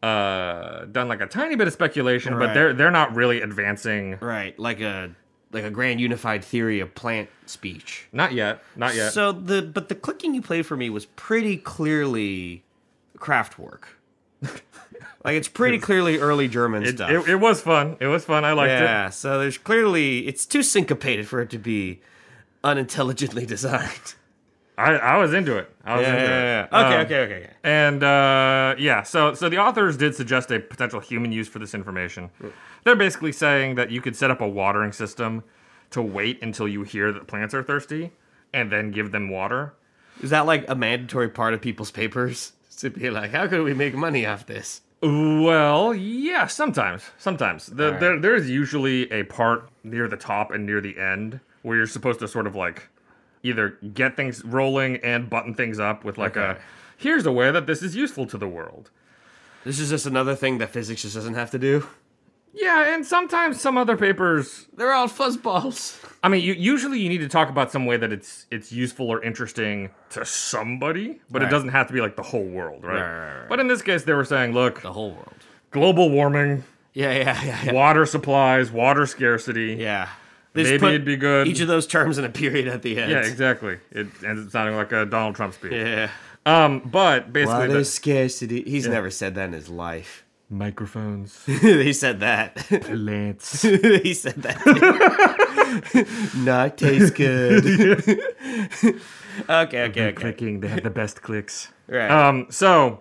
uh, 0.03 0.87
done 0.87 1.09
like 1.09 1.21
a 1.21 1.27
tiny 1.27 1.57
bit 1.57 1.67
of 1.67 1.73
speculation, 1.73 2.39
but 2.39 2.55
they're 2.55 2.73
they're 2.73 2.91
not 2.91 3.15
really 3.15 3.43
advancing. 3.43 4.19
right 4.21 4.59
like 4.59 4.81
a 4.81 5.15
like 5.53 5.65
a 5.65 5.71
grand 5.71 6.01
unified 6.01 6.45
theory 6.45 6.81
of 6.81 6.95
plant 6.95 7.29
speech? 7.47 8.07
Not 8.13 8.33
yet. 8.33 8.63
Not 8.77 8.95
yet. 8.95 9.13
So 9.13 9.33
the 9.33 9.63
but 9.63 9.89
the 9.89 9.95
clicking 9.95 10.35
you 10.35 10.43
played 10.43 10.67
for 10.67 10.77
me 10.77 10.91
was 10.91 11.07
pretty 11.07 11.57
clearly 11.57 12.65
Kraftwerk. 13.19 13.85
like 14.43 15.35
it's 15.35 15.49
pretty 15.49 15.79
clearly 15.79 16.19
early 16.19 16.49
German 16.49 16.83
it, 16.83 16.97
stuff. 16.97 17.11
it, 17.11 17.29
it 17.29 17.37
was 17.37 17.61
fun. 17.61 17.97
It 18.01 18.07
was 18.07 18.25
fun. 18.25 18.45
I 18.45 18.53
liked 18.53 18.73
it. 18.73 18.85
yeah, 18.85 19.11
so 19.11 19.39
there's 19.39 19.59
clearly 19.59 20.27
it's 20.27 20.47
too 20.47 20.63
syncopated 20.63 21.29
for 21.29 21.43
it 21.43 21.51
to 21.51 21.59
be 21.59 22.01
unintelligently 22.65 23.45
designed. 23.55 24.15
I, 24.81 24.95
I 24.97 25.17
was 25.19 25.33
into 25.35 25.57
it. 25.59 25.71
I 25.85 25.97
was 25.97 26.07
Yeah, 26.07 26.13
into 26.15 26.25
yeah, 26.31 26.39
it. 26.39 26.69
yeah. 26.73 26.79
Okay, 26.81 26.95
Um, 26.97 27.01
okay, 27.07 27.19
okay, 27.25 27.35
okay. 27.45 27.51
And 27.65 28.03
uh, 28.03 28.75
yeah, 28.79 29.03
so 29.03 29.35
so 29.35 29.49
the 29.49 29.59
authors 29.59 29.97
did 29.97 30.15
suggest 30.15 30.51
a 30.51 30.61
potential 30.61 31.01
human 31.01 31.33
use 31.33 31.49
for 31.49 31.59
this 31.59 31.75
information. 31.75 32.31
They're 32.85 32.97
basically 32.97 33.33
saying 33.33 33.75
that 33.77 33.91
you 33.91 34.01
could 34.01 34.17
set 34.17 34.31
up 34.31 34.41
a 34.41 34.49
watering 34.49 34.93
system 34.93 35.45
to 35.91 36.01
wait 36.03 36.43
until 36.43 36.67
you 36.69 36.83
hear 36.83 37.13
that 37.13 37.27
plants 37.27 37.53
are 37.55 37.63
thirsty 37.63 38.13
and 38.53 38.71
then 38.73 38.91
give 38.91 39.13
them 39.13 39.29
water. 39.31 39.75
Is 40.23 40.31
that 40.31 40.47
like 40.47 40.65
a 40.69 40.75
mandatory 40.75 41.29
part 41.29 41.55
of 41.55 41.61
people's 41.61 41.91
papers? 41.91 42.53
To 42.81 42.89
be 42.89 43.11
like, 43.11 43.33
how 43.33 43.47
could 43.47 43.63
we 43.63 43.75
make 43.75 43.93
money 43.95 44.25
off 44.25 44.47
this? 44.47 44.81
Well, 45.03 45.93
yeah, 45.95 46.47
sometimes. 46.47 47.03
Sometimes. 47.19 47.67
The, 47.67 47.91
right. 47.91 48.01
there, 48.01 48.19
there's 48.19 48.49
usually 48.49 49.11
a 49.13 49.25
part 49.25 49.69
near 49.85 50.09
the 50.09 50.17
top 50.17 50.51
and 50.51 50.65
near 50.65 50.81
the 50.81 50.99
end 50.99 51.41
where 51.61 51.77
you're 51.77 51.87
supposed 51.87 52.21
to 52.21 52.29
sort 52.29 52.47
of 52.47 52.55
like 52.57 52.89
either 53.43 53.71
get 53.95 54.17
things 54.17 54.45
rolling 54.45 54.97
and 54.99 55.29
button 55.31 55.55
things 55.55 55.79
up 55.81 56.05
with 56.05 56.19
like 56.19 56.37
a 56.37 56.59
here's 56.97 57.25
a 57.27 57.33
way 57.33 57.51
that 57.51 57.67
this 57.67 57.83
is 57.83 57.97
useful 57.97 58.27
to 58.27 58.37
the 58.39 58.49
world. 58.49 58.91
This 59.65 59.79
is 59.79 59.91
just 59.91 60.07
another 60.07 60.35
thing 60.35 60.59
that 60.59 60.71
physics 60.71 61.03
just 61.03 61.15
doesn't 61.15 61.35
have 61.35 61.51
to 61.51 61.59
do. 61.59 61.87
Yeah, 62.53 62.95
and 62.95 63.07
sometimes 63.07 63.61
some 63.61 63.79
other 63.79 63.97
papers 63.97 64.67
They're 64.77 64.93
all 64.93 65.07
fuzzballs. 65.07 66.05
I 66.25 66.29
mean, 66.29 66.43
you, 66.43 66.53
usually 66.55 66.99
you 66.99 67.09
need 67.09 67.19
to 67.19 67.29
talk 67.29 67.49
about 67.49 67.71
some 67.71 67.87
way 67.87 67.97
that 67.97 68.11
it's 68.13 68.47
it's 68.51 68.73
useful 68.73 69.09
or 69.09 69.23
interesting 69.23 69.91
to 70.11 70.25
somebody, 70.25 71.21
but 71.31 71.43
it 71.43 71.47
doesn't 71.51 71.69
have 71.69 71.87
to 71.87 71.93
be 71.93 72.01
like 72.01 72.17
the 72.17 72.23
whole 72.25 72.45
world, 72.45 72.83
right? 72.85 72.95
Right, 73.01 73.19
right, 73.19 73.39
right. 73.41 73.49
But 73.49 73.61
in 73.61 73.69
this 73.69 73.83
case, 73.83 74.03
they 74.03 74.15
were 74.15 74.25
saying, 74.25 74.53
look, 74.53 74.83
The 74.83 74.93
whole 74.93 75.13
world. 75.13 75.35
global 75.71 76.11
warming, 76.11 76.65
Yeah, 76.93 77.13
yeah, 77.13 77.45
yeah, 77.45 77.65
yeah. 77.67 77.73
water 77.73 78.05
supplies, 78.05 78.73
water 78.73 79.07
scarcity. 79.07 79.75
Yeah. 79.79 80.09
They 80.53 80.63
just 80.63 80.71
maybe 80.73 80.81
put 80.81 80.89
it'd 80.95 81.05
be 81.05 81.17
good. 81.17 81.47
Each 81.49 81.61
of 81.61 81.69
those 81.69 81.87
terms 81.87 82.19
in 82.19 82.25
a 82.25 82.29
period 82.29 82.67
at 82.69 82.83
the 82.83 82.99
end. 82.99 83.11
yeah, 83.13 83.19
exactly. 83.21 83.79
It 83.93 84.09
ends 84.25 84.47
up 84.47 84.51
sounding 84.51 84.75
like 84.77 84.91
a 84.93 85.07
Donald 85.07 85.37
Trump 85.37 85.55
speech. 85.55 85.73
Yeah. 85.73 86.11
Um, 86.47 86.81
but 86.81 87.33
basically, 87.33 87.55
Well, 87.59 87.67
the- 87.69 87.75
there's 87.75 87.93
scarcity. 87.93 88.63
He's 88.63 88.89
never 88.89 89.11
said 89.11 89.35
that 89.37 89.45
in 89.45 89.53
his 89.53 89.69
life. 89.69 90.25
microphones, 90.49 91.45
he 91.47 91.93
said 91.93 92.21
that. 92.21 92.57
plants. 92.85 93.63
he 93.63 94.13
said 94.15 94.37
that. 94.43 94.59
Not 96.37 96.77
taste 96.79 97.15
good. 97.15 97.65
okay, 97.65 98.93
okay, 99.49 99.83
okay. 99.85 100.13
clicking. 100.13 100.61
They 100.61 100.69
have 100.69 100.83
the 100.83 100.91
best 100.91 101.23
clicks. 101.23 101.69
Right. 101.87 102.11
Um, 102.11 102.47
so 102.51 103.01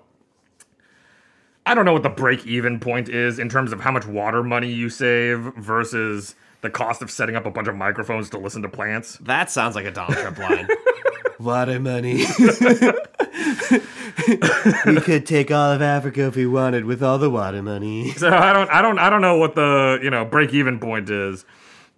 I 1.66 1.74
don't 1.74 1.86
know 1.86 1.94
what 1.94 2.04
the 2.04 2.10
break 2.10 2.46
even 2.46 2.80
point 2.80 3.10
is 3.10 3.40
in 3.40 3.50
terms 3.50 3.72
of 3.72 3.82
how 3.82 3.92
much 3.92 4.06
water 4.06 4.44
money 4.44 4.72
you 4.72 4.90
save 4.90 5.40
versus 5.58 6.36
the 6.62 6.70
cost 6.70 7.02
of 7.02 7.10
setting 7.12 7.36
up 7.36 7.46
a 7.46 7.52
bunch 7.52 7.68
of 7.68 7.76
microphones 7.76 8.30
to 8.32 8.38
listen 8.38 8.62
to 8.64 8.70
plants. 8.70 9.18
That 9.22 9.50
sounds 9.52 9.76
like 9.76 9.86
a 9.86 9.92
Donald 9.92 10.18
Trump 10.18 10.38
line. 10.40 10.68
Water 11.40 11.80
money. 11.80 12.26
we 14.86 15.02
could 15.02 15.26
take 15.26 15.52
all 15.52 15.72
of 15.72 15.82
Africa 15.82 16.28
if 16.28 16.36
we 16.36 16.46
wanted 16.46 16.86
with 16.86 17.02
all 17.02 17.18
the 17.18 17.30
water 17.30 17.62
money. 17.62 18.12
So 18.12 18.30
I 18.30 18.52
don't 18.54 18.70
I 18.70 18.82
don't 18.82 19.00
I 19.00 19.10
don't 19.10 19.22
know 19.22 19.38
what 19.38 19.56
the, 19.56 20.00
you 20.04 20.10
know, 20.10 20.26
break 20.26 20.54
even 20.54 20.80
point 20.80 21.10
is. 21.10 21.46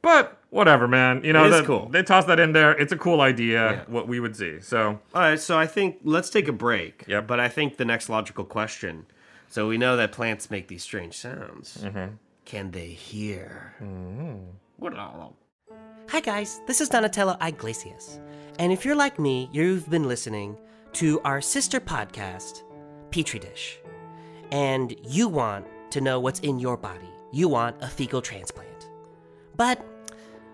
But 0.03 0.37
whatever, 0.49 0.87
man. 0.87 1.23
You 1.23 1.33
know, 1.33 1.45
It 1.45 1.53
is 1.53 1.61
the- 1.61 1.65
cool. 1.67 1.89
they 1.89 2.03
toss 2.03 2.25
that 2.25 2.39
in 2.39 2.53
there. 2.53 2.71
It's 2.73 2.91
a 2.91 2.97
cool 2.97 3.21
idea, 3.21 3.71
Yeah. 3.71 3.83
what 3.87 4.07
we 4.07 4.19
would 4.19 4.35
see. 4.35 4.59
So 4.59 4.99
All 5.13 5.21
right, 5.21 5.39
so 5.39 5.57
I 5.57 5.65
think 5.67 5.97
let's 6.03 6.29
take 6.29 6.47
a 6.47 6.51
break. 6.53 7.03
Yeah, 7.07 7.21
But 7.21 7.39
I 7.39 7.47
think 7.49 7.77
the 7.77 7.85
next 7.85 8.09
logical 8.09 8.43
question. 8.43 9.05
So 9.49 9.67
we 9.67 9.77
know 9.77 9.97
that 9.97 10.11
plants 10.11 10.49
make 10.51 10.67
these 10.69 10.83
strange 10.83 11.15
sounds. 11.17 11.79
Mm-hmm. 11.81 12.13
Can 12.45 12.71
they 12.71 12.87
hear? 12.87 13.75
What? 14.77 14.93
Hi, 16.09 16.19
guys. 16.19 16.61
This 16.67 16.81
is 16.81 16.89
Donatello 16.89 17.37
Iglesias. 17.41 18.19
And 18.59 18.71
if 18.71 18.83
you're 18.83 18.95
like 18.95 19.19
me, 19.19 19.49
you've 19.53 19.89
been 19.89 20.07
listening 20.07 20.57
to 20.93 21.21
our 21.21 21.39
sister 21.39 21.79
podcast, 21.79 22.63
Petri 23.11 23.39
Dish. 23.39 23.79
And 24.51 24.93
you 25.07 25.29
want 25.29 25.65
to 25.91 26.01
know 26.01 26.19
what's 26.19 26.41
in 26.41 26.59
your 26.59 26.77
body. 26.77 27.09
You 27.31 27.47
want 27.47 27.81
a 27.81 27.87
fecal 27.87 28.21
transplant. 28.21 28.89
But 29.55 29.85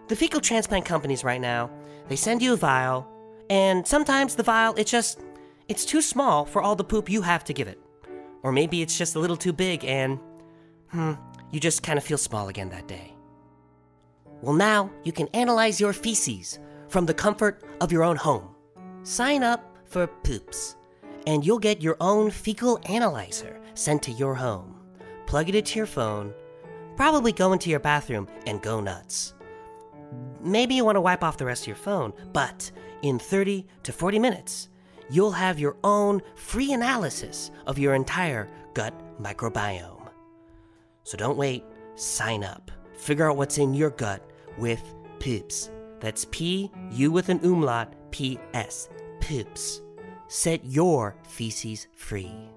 the 0.08 0.16
fecal 0.16 0.42
transplant 0.42 0.86
companies 0.86 1.24
right 1.24 1.42
now, 1.42 1.72
they 2.08 2.16
send 2.16 2.42
you 2.42 2.54
a 2.54 2.58
vial, 2.58 3.08
and 3.50 3.88
sometimes 3.88 4.36
the 4.36 4.44
vial, 4.44 4.76
it's 4.76 4.92
just, 4.92 5.22
it's 5.68 5.86
too 5.86 6.02
small 6.02 6.46
for 6.46 6.62
all 6.62 6.76
the 6.76 6.84
poop 6.84 7.10
you 7.10 7.22
have 7.24 7.44
to 7.46 7.54
give 7.54 7.68
it. 7.68 7.80
Or 8.44 8.52
maybe 8.52 8.82
it's 8.82 8.98
just 8.98 9.16
a 9.16 9.20
little 9.20 9.38
too 9.38 9.54
big 9.54 9.84
and, 9.84 10.20
hmm, 10.90 11.14
you 11.52 11.60
just 11.60 11.84
kind 11.84 11.98
of 11.98 12.04
feel 12.04 12.18
small 12.18 12.50
again 12.50 12.70
that 12.70 12.88
day. 12.88 13.14
Well, 14.42 14.56
now 14.56 14.92
you 15.04 15.12
can 15.12 15.28
analyze 15.30 15.80
your 15.80 15.94
feces 15.94 16.60
from 16.90 17.06
the 17.06 17.14
comfort 17.14 17.64
of 17.82 17.92
your 17.92 18.04
own 18.04 18.16
home. 18.16 18.56
Sign 19.04 19.44
up 19.44 19.78
for 19.86 20.08
Poops, 20.08 20.76
and 21.26 21.46
you'll 21.46 21.60
get 21.60 21.82
your 21.82 21.98
own 22.00 22.30
fecal 22.30 22.80
analyzer 22.90 23.60
sent 23.74 24.04
to 24.04 24.12
your 24.12 24.36
home. 24.36 24.76
Plug 25.26 25.50
it 25.50 25.56
into 25.56 25.78
your 25.78 25.86
phone, 25.86 26.34
probably 26.96 27.32
go 27.32 27.54
into 27.54 27.70
your 27.70 27.80
bathroom 27.80 28.28
and 28.46 28.62
go 28.62 28.80
nuts. 28.80 29.34
Maybe 30.42 30.76
you 30.76 30.86
want 30.86 30.96
to 30.96 31.02
wipe 31.02 31.24
off 31.24 31.38
the 31.38 31.46
rest 31.46 31.64
of 31.64 31.68
your 31.68 31.76
phone, 31.76 32.14
but 32.32 32.72
in 33.02 33.20
30 33.20 33.66
to 33.84 33.92
40 33.92 34.20
minutes, 34.20 34.70
you'll 35.10 35.32
have 35.32 35.60
your 35.60 35.78
own 35.84 36.22
free 36.36 36.74
analysis 36.74 37.52
of 37.66 37.78
your 37.78 37.94
entire 37.94 38.50
gut 38.74 38.94
microbiome. 39.22 39.97
So 41.08 41.18
don't 41.18 41.38
wait, 41.38 41.64
sign 41.96 42.44
up. 42.44 42.70
Figure 42.98 43.32
out 43.32 43.38
what's 43.38 43.60
in 43.60 43.74
your 43.74 43.92
gut 43.92 44.22
with 44.58 44.84
Poops. 45.20 45.72
That's 46.02 46.26
P 46.32 46.70
U 46.92 47.14
with 47.14 47.30
an 47.30 47.40
umlaut, 47.46 47.94
P 48.12 48.38
S. 48.54 48.90
Poops. 49.22 49.82
Set 50.28 50.66
your 50.66 51.16
feces 51.26 51.88
free. 51.96 52.50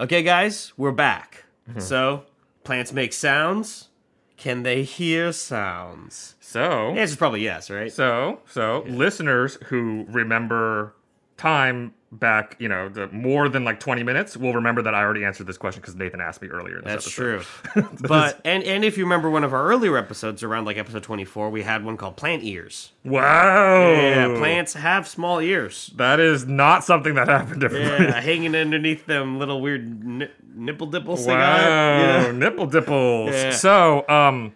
Okay, 0.00 0.22
guys, 0.22 0.72
we're 0.78 0.92
back. 0.92 1.44
Mm-hmm. 1.68 1.80
So, 1.80 2.24
plants 2.64 2.90
make 2.90 3.12
sounds. 3.12 3.90
Can 4.38 4.62
they 4.62 4.82
hear 4.82 5.32
sounds? 5.32 6.36
so 6.40 6.94
The 6.94 7.00
answer's 7.00 7.18
probably 7.18 7.42
yes, 7.42 7.68
right? 7.68 7.92
So, 7.92 8.40
so 8.48 8.82
listeners 8.88 9.58
who 9.66 10.06
remember 10.08 10.94
time 11.36 11.92
back, 12.12 12.56
you 12.58 12.68
know, 12.68 12.88
the 12.88 13.08
more 13.08 13.48
than 13.48 13.64
like 13.64 13.78
20 13.80 14.02
minutes 14.02 14.36
we'll 14.36 14.54
remember 14.54 14.80
that 14.80 14.94
I 14.94 15.02
already 15.02 15.24
answered 15.24 15.46
this 15.46 15.58
question 15.58 15.82
because 15.82 15.94
Nathan 15.96 16.20
asked 16.20 16.40
me 16.40 16.48
earlier. 16.48 16.80
That's 16.82 17.04
episode. 17.06 17.44
true. 17.74 17.84
but 18.00 18.40
and 18.44 18.62
and 18.62 18.84
if 18.84 18.96
you 18.96 19.04
remember 19.04 19.28
one 19.28 19.44
of 19.44 19.52
our 19.52 19.66
earlier 19.66 19.98
episodes 19.98 20.42
around 20.42 20.64
like 20.64 20.76
episode 20.78 21.02
24, 21.02 21.50
we 21.50 21.62
had 21.62 21.84
one 21.84 21.96
called 21.96 22.16
plant 22.16 22.42
ears. 22.44 22.92
Wow. 23.04 23.90
Yeah, 23.92 24.38
plants 24.38 24.72
have 24.74 25.06
small 25.06 25.40
ears. 25.40 25.90
That 25.96 26.20
is 26.20 26.46
not 26.46 26.84
something 26.84 27.14
that 27.16 27.28
happened 27.28 27.62
everybody. 27.62 28.04
Yeah, 28.04 28.20
hanging 28.20 28.54
underneath 28.54 29.04
them 29.06 29.38
little 29.38 29.60
weird 29.60 30.04
ni- 30.04 30.30
nipple 30.54 30.86
dipples 30.86 31.26
Wow. 31.26 31.34
Yeah. 31.34 32.30
nipple 32.32 32.66
dipples. 32.66 33.30
Yeah. 33.32 33.50
So, 33.50 34.08
um, 34.08 34.54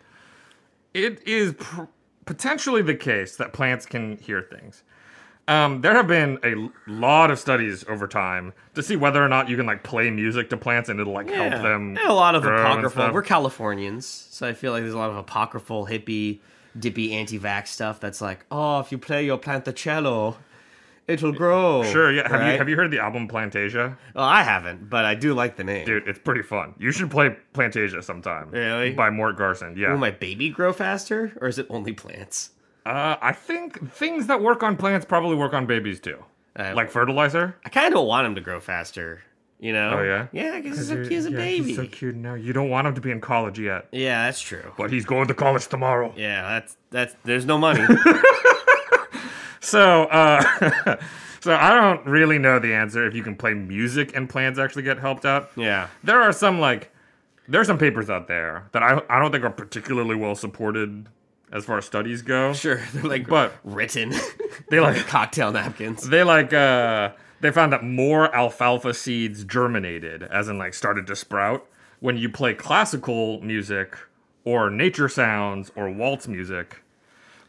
it 0.94 1.26
is 1.26 1.54
pr- 1.58 1.84
potentially 2.24 2.80
the 2.80 2.94
case 2.94 3.36
that 3.36 3.52
plants 3.52 3.86
can 3.86 4.16
hear 4.18 4.40
things. 4.40 4.82
Um, 5.50 5.80
there 5.80 5.94
have 5.94 6.06
been 6.06 6.38
a 6.44 6.70
lot 6.88 7.32
of 7.32 7.38
studies 7.40 7.84
over 7.88 8.06
time 8.06 8.52
to 8.74 8.84
see 8.84 8.94
whether 8.94 9.20
or 9.20 9.28
not 9.28 9.48
you 9.48 9.56
can 9.56 9.66
like 9.66 9.82
play 9.82 10.08
music 10.08 10.48
to 10.50 10.56
plants 10.56 10.88
and 10.88 11.00
it'll 11.00 11.12
like 11.12 11.28
help 11.28 11.60
them. 11.60 11.96
And 11.96 12.08
a 12.08 12.12
lot 12.12 12.36
of 12.36 12.44
apocryphal. 12.44 13.12
We're 13.12 13.22
Californians, 13.22 14.06
so 14.06 14.46
I 14.46 14.52
feel 14.52 14.70
like 14.70 14.82
there's 14.82 14.94
a 14.94 14.98
lot 14.98 15.10
of 15.10 15.16
apocryphal, 15.16 15.88
hippie, 15.88 16.38
dippy, 16.78 17.12
anti-vax 17.14 17.66
stuff. 17.66 17.98
That's 17.98 18.20
like, 18.20 18.46
oh, 18.52 18.78
if 18.78 18.92
you 18.92 18.98
play 18.98 19.24
your 19.24 19.38
plantacello, 19.38 20.36
it'll 21.08 21.32
grow. 21.32 21.82
Sure, 21.82 22.12
yeah. 22.12 22.28
Have 22.28 22.46
you 22.46 22.58
have 22.58 22.68
you 22.68 22.76
heard 22.76 22.92
the 22.92 23.00
album 23.00 23.26
Plantasia? 23.26 23.96
Well, 24.14 24.24
I 24.24 24.44
haven't, 24.44 24.88
but 24.88 25.04
I 25.04 25.16
do 25.16 25.34
like 25.34 25.56
the 25.56 25.64
name. 25.64 25.84
Dude, 25.84 26.06
it's 26.06 26.20
pretty 26.20 26.42
fun. 26.42 26.74
You 26.78 26.92
should 26.92 27.10
play 27.10 27.36
Plantasia 27.54 28.04
sometime. 28.04 28.50
Really? 28.50 28.92
By 28.92 29.10
Mort 29.10 29.36
Garson. 29.36 29.76
Yeah. 29.76 29.90
Will 29.90 29.98
my 29.98 30.12
baby 30.12 30.48
grow 30.48 30.72
faster, 30.72 31.32
or 31.40 31.48
is 31.48 31.58
it 31.58 31.66
only 31.68 31.92
plants? 31.92 32.50
Uh, 32.86 33.16
I 33.20 33.32
think 33.32 33.92
things 33.92 34.26
that 34.28 34.40
work 34.42 34.62
on 34.62 34.76
plants 34.76 35.04
probably 35.06 35.36
work 35.36 35.52
on 35.54 35.66
babies 35.66 36.00
too. 36.00 36.24
Uh, 36.58 36.72
like 36.74 36.90
fertilizer. 36.90 37.56
I 37.64 37.68
kind 37.68 37.86
of 37.86 37.92
don't 37.92 38.06
want 38.08 38.26
him 38.26 38.34
to 38.34 38.40
grow 38.40 38.60
faster. 38.60 39.22
You 39.60 39.74
know? 39.74 39.98
Oh, 39.98 40.02
yeah? 40.02 40.26
Yeah, 40.32 40.58
because 40.58 40.78
he's 40.78 40.88
so 40.88 40.96
cute 40.96 41.12
as 41.12 41.26
a 41.26 41.30
Yeah, 41.32 41.36
baby. 41.36 41.64
He's 41.66 41.76
so 41.76 41.86
cute 41.86 42.16
now. 42.16 42.32
You 42.34 42.54
don't 42.54 42.70
want 42.70 42.86
him 42.86 42.94
to 42.94 43.00
be 43.00 43.10
in 43.10 43.20
college 43.20 43.58
yet. 43.58 43.88
Yeah, 43.92 44.24
that's 44.24 44.40
true. 44.40 44.72
But 44.78 44.90
he's 44.90 45.04
going 45.04 45.28
to 45.28 45.34
college 45.34 45.66
tomorrow. 45.68 46.14
Yeah, 46.16 46.42
that's 46.48 46.76
that's. 46.90 47.14
There's 47.24 47.44
no 47.44 47.58
money. 47.58 47.84
So, 49.60 50.04
uh, 50.04 50.96
so 51.40 51.54
I 51.54 51.74
don't 51.74 52.04
really 52.06 52.38
know 52.38 52.58
the 52.58 52.72
answer 52.72 53.06
if 53.06 53.14
you 53.14 53.22
can 53.22 53.36
play 53.36 53.54
music 53.54 54.16
and 54.16 54.28
plants 54.28 54.58
actually 54.58 54.82
get 54.84 54.98
helped 54.98 55.26
out. 55.26 55.50
yeah. 55.56 55.88
There 56.02 56.20
are 56.20 56.32
some 56.32 56.60
like 56.60 56.90
there 57.46 57.60
are 57.60 57.64
some 57.64 57.78
papers 57.78 58.08
out 58.08 58.26
there 58.26 58.68
that 58.72 58.82
I 58.82 59.02
I 59.10 59.18
don't 59.18 59.30
think 59.30 59.44
are 59.44 59.50
particularly 59.50 60.16
well 60.16 60.34
supported 60.34 61.08
as 61.52 61.64
far 61.64 61.78
as 61.78 61.84
studies 61.84 62.22
go. 62.22 62.52
Sure, 62.52 62.80
they're 62.94 63.02
like 63.04 63.26
But- 63.28 63.54
written. 63.64 64.12
They 64.68 64.78
like 64.78 65.06
cocktail 65.06 65.50
napkins. 65.52 66.08
they 66.08 66.22
like 66.22 66.52
uh 66.52 67.10
they 67.40 67.50
found 67.50 67.72
that 67.72 67.82
more 67.82 68.32
alfalfa 68.34 68.94
seeds 68.94 69.42
germinated 69.44 70.22
as 70.24 70.48
in 70.48 70.58
like 70.58 70.74
started 70.74 71.06
to 71.08 71.16
sprout 71.16 71.66
when 71.98 72.16
you 72.16 72.28
play 72.28 72.54
classical 72.54 73.40
music 73.40 73.96
or 74.44 74.70
nature 74.70 75.08
sounds 75.08 75.72
or 75.74 75.90
waltz 75.90 76.28
music 76.28 76.82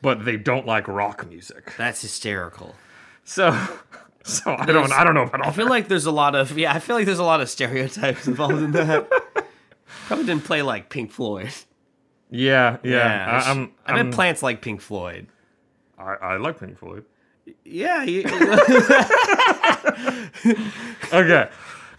but 0.01 0.25
they 0.25 0.35
don't 0.37 0.65
like 0.65 0.87
rock 0.87 1.27
music 1.29 1.73
That's 1.77 2.01
hysterical. 2.01 2.75
so 3.23 3.51
so 4.23 4.55
i 4.57 4.65
don't 4.65 4.91
i 4.93 5.03
don't 5.03 5.13
know 5.13 5.23
about 5.23 5.41
all 5.41 5.49
I 5.49 5.53
feel 5.53 5.69
like 5.69 5.89
there's 5.89 6.05
a 6.07 6.11
lot 6.11 6.33
of 6.33 6.57
yeah. 6.57 6.73
I 6.73 6.79
feel 6.79 6.95
like 6.95 7.05
there's 7.05 7.19
a 7.19 7.23
lot 7.23 7.41
of 7.41 7.49
stereotypes 7.49 8.25
involved 8.27 8.63
in 8.63 8.71
that. 8.71 9.07
Probably 10.07 10.25
didn't 10.25 10.45
play 10.45 10.61
like 10.63 10.89
Pink 10.89 11.11
Floyd. 11.11 11.51
Yeah 12.31 12.77
yeah, 12.83 13.43
I, 13.45 13.51
I'm, 13.51 13.71
I 13.85 13.93
I'm- 13.93 14.11
plants 14.11 14.41
like 14.41 14.61
Pink 14.61 14.81
Floyd. 14.81 15.27
I, 16.01 16.13
I 16.13 16.37
like 16.37 16.59
pink 16.59 16.79
floyd 16.79 17.05
Yeah, 17.63 18.03
you, 18.03 18.23
okay 21.13 21.49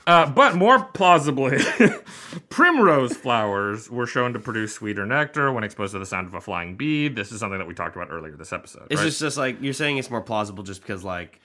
uh, 0.06 0.28
but 0.28 0.56
more 0.56 0.84
plausibly, 0.84 1.58
primrose 2.48 3.16
flowers 3.16 3.88
were 3.88 4.06
shown 4.06 4.32
to 4.32 4.40
produce 4.40 4.74
sweeter 4.74 5.06
nectar 5.06 5.52
when 5.52 5.62
exposed 5.62 5.92
to 5.92 5.98
the 5.98 6.06
sound 6.06 6.26
of 6.26 6.34
a 6.34 6.40
flying 6.40 6.76
bee. 6.76 7.08
This 7.08 7.30
is 7.30 7.38
something 7.38 7.58
that 7.58 7.68
we 7.68 7.74
talked 7.74 7.94
about 7.94 8.08
earlier 8.10 8.34
this 8.34 8.52
episode. 8.52 8.88
it's 8.90 9.00
right? 9.00 9.06
just 9.06 9.20
just 9.20 9.36
like 9.36 9.58
you're 9.60 9.72
saying 9.72 9.98
it's 9.98 10.10
more 10.10 10.20
plausible 10.20 10.64
just 10.64 10.80
because 10.80 11.04
like 11.04 11.40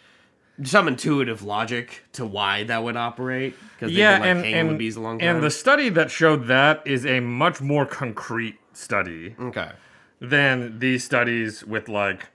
some 0.64 0.88
intuitive 0.88 1.44
logic 1.44 2.04
to 2.14 2.26
why 2.26 2.64
that 2.64 2.84
would 2.84 2.98
operate. 2.98 3.56
Because 3.76 3.94
yeah, 3.94 4.18
been, 4.18 4.38
like, 4.38 4.46
and 4.48 4.56
and, 4.56 4.68
with 4.70 4.78
bees 4.80 4.96
a 4.96 5.02
long 5.02 5.20
time. 5.20 5.36
and 5.36 5.44
the 5.44 5.52
study 5.52 5.90
that 5.90 6.10
showed 6.10 6.48
that 6.48 6.82
is 6.86 7.06
a 7.06 7.20
much 7.20 7.62
more 7.62 7.86
concrete 7.86 8.58
study 8.78 9.36
okay. 9.40 9.72
than 10.20 10.80
these 10.80 11.04
studies 11.04 11.64
with 11.66 11.90
like 11.90 12.28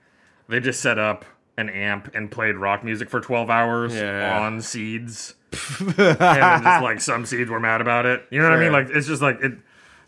they 0.47 0.59
just 0.59 0.81
set 0.81 0.99
up 0.99 1.25
an 1.57 1.69
amp 1.69 2.09
and 2.13 2.29
played 2.31 2.55
rock 2.55 2.83
music 2.83 3.09
for 3.09 3.19
12 3.21 3.49
hours 3.49 3.93
Yeah. 3.95 4.39
on 4.41 4.61
seeds 4.61 5.35
and 5.79 5.89
then 5.95 6.63
just 6.63 6.83
like 6.83 6.99
some 6.99 7.25
seeds 7.25 7.49
were 7.49 7.59
mad 7.59 7.79
about 7.81 8.05
it 8.05 8.25
you 8.31 8.39
know 8.39 8.49
what 8.49 8.57
i 8.57 8.59
mean 8.59 8.71
Sure. 8.71 8.83
like 8.83 8.95
it's 8.95 9.07
just 9.07 9.21
like 9.21 9.39
it 9.41 9.53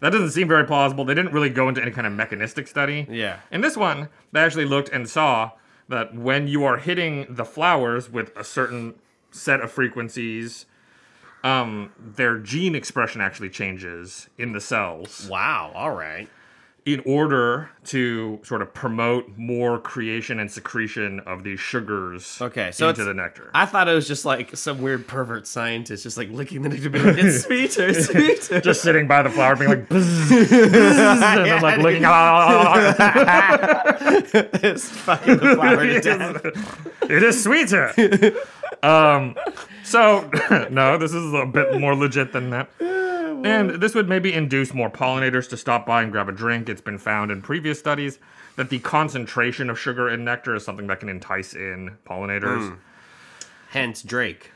That 0.02 0.10
doesn't 0.12 0.32
seem 0.32 0.48
very 0.48 0.66
plausible. 0.66 1.06
They 1.06 1.14
didn't 1.16 1.32
really 1.32 1.50
go 1.50 1.70
into 1.70 1.82
any 1.82 1.90
kind 1.92 2.06
of 2.06 2.12
mechanistic 2.14 2.68
study. 2.68 3.08
Yeah. 3.10 3.40
In 3.50 3.62
this 3.62 3.78
one, 3.78 4.10
they 4.34 4.42
actually 4.42 4.66
looked 4.66 4.90
and 4.90 5.10
saw 5.10 5.52
that 5.88 6.14
when 6.14 6.48
you 6.50 6.66
are 6.66 6.78
hitting 6.78 7.26
the 7.30 7.46
flowers 7.46 8.10
with 8.12 8.36
a 8.36 8.44
certain 8.44 8.96
set 9.32 9.62
of 9.62 9.72
frequencies, 9.72 10.66
um, 11.46 11.92
their 12.00 12.40
gene 12.40 12.74
expression 12.76 13.22
actually 13.22 13.50
changes 13.50 14.28
in 14.38 14.52
the 14.52 14.60
cells 14.60 15.28
Wow. 15.30 15.72
All 15.76 15.92
right. 15.92 16.28
In 16.86 17.02
order 17.08 17.68
to 17.84 18.40
sort 18.44 18.62
of 18.62 18.72
promote 18.72 19.28
more 19.38 19.80
creation 19.80 20.40
and 20.40 20.52
secretion 20.52 21.20
of 21.22 21.44
these 21.44 21.60
sugars 21.60 22.38
Okay, 22.40 22.70
so 22.72 22.90
into 22.90 23.04
the 23.04 23.14
nectar. 23.14 23.50
I 23.56 23.66
thought 23.66 23.88
it 23.88 23.96
was 23.96 24.08
just 24.08 24.24
like 24.24 24.56
some 24.56 24.84
weird 24.84 25.08
pervert 25.08 25.48
scientist 25.48 26.04
just 26.04 26.16
like 26.16 26.30
licking 26.30 26.62
the 26.62 26.70
nectar, 26.70 26.92
being 26.92 27.06
like, 27.06 27.18
it's 27.18 27.44
sweeter, 27.44 27.88
it's 27.88 28.06
sweeter. 28.12 28.62
just 28.62 28.84
sitting 28.84 29.08
by 29.08 29.24
the 29.24 29.32
flower 29.32 29.56
being 29.56 29.70
like, 29.72 29.90
buzz, 29.90 30.06
buzz, 30.30 30.32
and 30.32 30.74
then 30.74 31.62
like 31.64 31.80
licking. 31.80 32.04
it's 34.64 34.88
fucking 34.90 35.38
the 35.38 35.56
flower 35.56 35.86
to 35.88 36.02
death. 36.02 36.46
it 37.10 37.24
is 37.24 37.44
sweeter. 37.44 37.92
um, 38.84 39.36
so 39.84 40.30
no, 40.70 41.00
this 41.00 41.14
is 41.14 41.34
a 41.34 41.48
bit 41.48 41.80
more 41.80 41.96
legit 41.96 42.32
than 42.32 42.52
that. 42.52 42.70
And 43.44 43.82
this 43.82 43.94
would 43.96 44.08
maybe 44.08 44.34
induce 44.34 44.74
more 44.74 44.90
pollinators 44.90 45.50
to 45.50 45.58
stop 45.58 45.86
by 45.86 46.02
and 46.04 46.12
grab 46.12 46.30
a 46.30 46.32
drink. 46.32 46.70
It's 46.70 46.82
been 46.82 46.98
found 46.98 47.32
in 47.32 47.42
previous 47.42 47.80
studies 47.80 48.20
that 48.56 48.70
the 48.70 48.80
concentration 48.80 49.70
of 49.70 49.80
sugar 49.80 50.10
in 50.10 50.24
nectar 50.24 50.56
is 50.56 50.64
something 50.64 50.88
that 50.88 51.00
can 51.00 51.10
entice 51.10 51.54
in 51.54 51.98
pollinators. 52.06 52.78
Hence 53.70 54.02
Drake. 54.02 54.52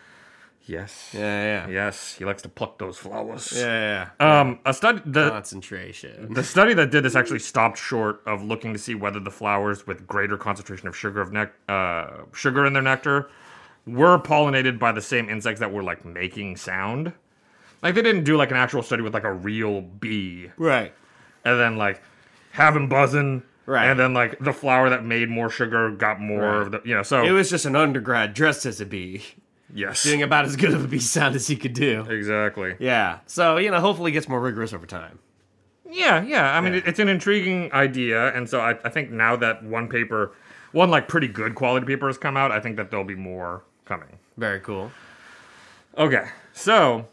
Yes. 0.65 1.09
Yeah, 1.13 1.65
yeah. 1.65 1.67
Yes, 1.67 2.13
he 2.13 2.25
likes 2.25 2.43
to 2.43 2.49
pluck 2.49 2.77
those 2.77 2.95
flowers. 2.97 3.51
Yeah, 3.55 4.09
yeah. 4.19 4.39
Um, 4.39 4.59
a 4.65 4.73
study 4.73 5.01
the 5.03 5.29
Concentration. 5.29 6.31
the 6.33 6.43
study 6.43 6.75
that 6.75 6.91
did 6.91 7.03
this 7.03 7.15
actually 7.17 7.39
stopped 7.39 7.79
short 7.79 8.21
of 8.27 8.43
looking 8.43 8.73
to 8.73 8.79
see 8.79 8.93
whether 8.93 9.19
the 9.19 9.31
flowers 9.31 9.87
with 9.87 10.05
greater 10.05 10.37
concentration 10.37 10.87
of 10.87 10.95
sugar 10.95 11.21
of 11.21 11.33
nec- 11.33 11.53
uh, 11.67 12.17
sugar 12.33 12.67
in 12.67 12.73
their 12.73 12.83
nectar 12.83 13.31
were 13.87 14.19
pollinated 14.19 14.77
by 14.77 14.91
the 14.91 15.01
same 15.01 15.27
insects 15.27 15.59
that 15.59 15.73
were 15.73 15.81
like 15.81 16.05
making 16.05 16.55
sound. 16.55 17.13
Like 17.81 17.95
they 17.95 18.01
didn't 18.01 18.23
do 18.25 18.35
like 18.37 18.51
an 18.51 18.57
actual 18.57 18.83
study 18.83 19.01
with 19.01 19.13
like 19.13 19.23
a 19.23 19.31
real 19.33 19.81
bee 19.81 20.51
Right. 20.57 20.93
and 21.45 21.59
then 21.59 21.77
like 21.77 22.01
have 22.51 22.75
him 22.75 22.89
buzzing. 22.89 23.43
Right. 23.65 23.85
And 23.85 23.99
then 23.99 24.13
like 24.13 24.39
the 24.39 24.51
flower 24.53 24.89
that 24.89 25.05
made 25.05 25.29
more 25.29 25.49
sugar 25.49 25.91
got 25.91 26.19
more 26.19 26.41
Right. 26.41 26.61
of 26.63 26.71
the 26.71 26.81
you 26.83 26.95
know 26.95 27.03
so 27.03 27.23
It 27.23 27.31
was 27.31 27.49
just 27.49 27.65
an 27.65 27.75
undergrad 27.75 28.33
dressed 28.33 28.65
as 28.65 28.81
a 28.81 28.85
bee, 28.85 29.23
yes 29.73 30.03
doing 30.03 30.23
about 30.23 30.45
as 30.45 30.55
good 30.55 30.73
of 30.73 30.83
a 30.83 30.87
bee 30.87 30.99
sound 30.99 31.35
as 31.35 31.47
he 31.47 31.55
could 31.55 31.73
do. 31.73 32.05
exactly 32.09 32.75
Yeah. 32.79 33.19
So, 33.27 33.57
you 33.57 33.69
know, 33.71 33.79
hopefully 33.79 34.11
it 34.11 34.13
gets 34.13 34.27
more 34.27 34.39
rigorous 34.41 34.73
over 34.73 34.85
time. 34.85 35.19
Yeah, 35.91 36.21
yeah. 36.23 36.55
I 36.55 36.61
mean, 36.61 36.73
Yeah. 36.73 36.81
it's 36.85 36.99
an 36.99 37.09
intriguing 37.09 37.71
idea, 37.73 38.27
and 38.35 38.47
so 38.49 38.59
I, 38.59 38.77
I 38.83 38.89
think 38.89 39.09
now 39.09 39.35
that 39.37 39.63
one 39.63 39.87
paper, 39.87 40.33
one 40.71 40.89
like 40.91 41.07
pretty 41.07 41.27
good 41.27 41.55
quality 41.55 41.85
paper 41.87 42.05
has 42.07 42.17
come 42.19 42.37
out, 42.37 42.51
I 42.51 42.59
think 42.59 42.75
that 42.77 42.91
there'll 42.91 43.05
be 43.05 43.15
more 43.15 43.63
coming. 43.85 44.19
Very 44.37 44.59
cool. 44.59 44.91
Okay, 45.97 46.25
so 46.53 47.07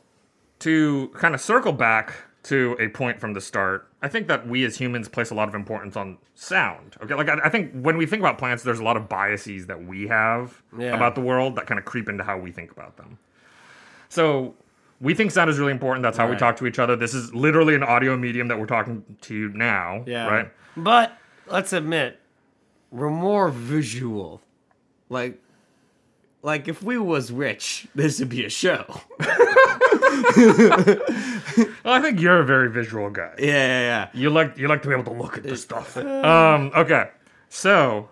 to 0.61 1.09
kind 1.15 1.35
of 1.35 1.41
circle 1.41 1.73
back 1.73 2.15
to 2.45 2.77
a 2.79 2.89
point 2.89 3.21
from 3.21 3.33
the 3.35 3.41
start, 3.41 3.89
I 4.03 4.09
think 4.09 4.29
that 4.29 4.47
we 4.47 4.65
as 4.65 4.77
humans 4.77 5.09
place 5.09 5.31
a 5.31 5.35
lot 5.35 5.49
of 5.49 5.55
importance 5.55 5.97
on 5.97 6.19
sound. 6.35 6.97
Okay, 7.03 7.15
like 7.15 7.29
I, 7.29 7.39
I 7.45 7.49
think 7.49 7.73
when 7.73 7.97
we 7.97 8.07
think 8.07 8.21
about 8.21 8.39
plants, 8.39 8.63
there's 8.63 8.79
a 8.79 8.85
lot 8.85 8.97
of 8.97 9.09
biases 9.09 9.67
that 9.67 9.85
we 9.85 10.07
have 10.07 10.63
Yeah. 10.79 10.95
about 10.95 11.15
the 11.17 11.21
world 11.21 11.57
that 11.57 11.67
kind 11.67 11.79
of 11.79 11.85
creep 11.85 12.09
into 12.09 12.23
how 12.23 12.39
we 12.39 12.53
think 12.53 12.71
about 12.71 12.97
them. 12.97 13.19
So 14.09 14.55
we 15.01 15.13
think 15.15 15.33
sound 15.33 15.51
is 15.51 15.59
really 15.59 15.73
important. 15.73 16.03
That's 16.05 16.17
how 16.17 16.31
we 16.31 16.37
talk 16.37 16.57
to 16.59 16.67
each 16.67 16.79
other. 16.79 16.95
This 16.97 17.15
is 17.15 17.35
literally 17.35 17.75
an 17.75 17.83
audio 17.83 18.17
medium 18.17 18.49
that 18.49 18.59
we're 18.59 18.67
talking 18.67 19.05
to 19.23 19.35
you 19.35 19.49
now. 19.51 20.05
Yeah. 20.07 20.27
Right. 20.29 20.53
But 20.77 21.19
let's 21.49 21.73
admit, 21.73 22.21
we're 22.93 23.11
more 23.11 23.49
visual. 23.51 24.41
Like, 25.09 25.41
like 26.47 26.69
if 26.69 26.81
we 26.81 26.97
was 26.97 27.33
rich, 27.33 27.89
this 27.97 28.21
would 28.21 28.29
be 28.29 28.45
a 28.45 28.49
show. 28.49 28.85
Well, 29.19 29.29
I 31.85 31.99
think 32.01 32.21
you're 32.21 32.39
a 32.41 32.45
very 32.45 32.71
visual 32.71 33.11
guy. 33.11 33.35
Yeah, 33.39 33.47
yeah, 33.47 33.81
yeah. 33.81 34.09
You 34.15 34.31
like 34.31 34.57
you 34.57 34.69
like 34.69 34.83
to 34.83 34.89
be 34.89 34.95
able 34.95 35.05
to 35.05 35.13
look 35.23 35.37
at 35.37 35.43
the 35.43 35.57
stuff. 35.57 35.97
Um, 35.97 36.71
okay, 36.75 37.11
so 37.49 38.09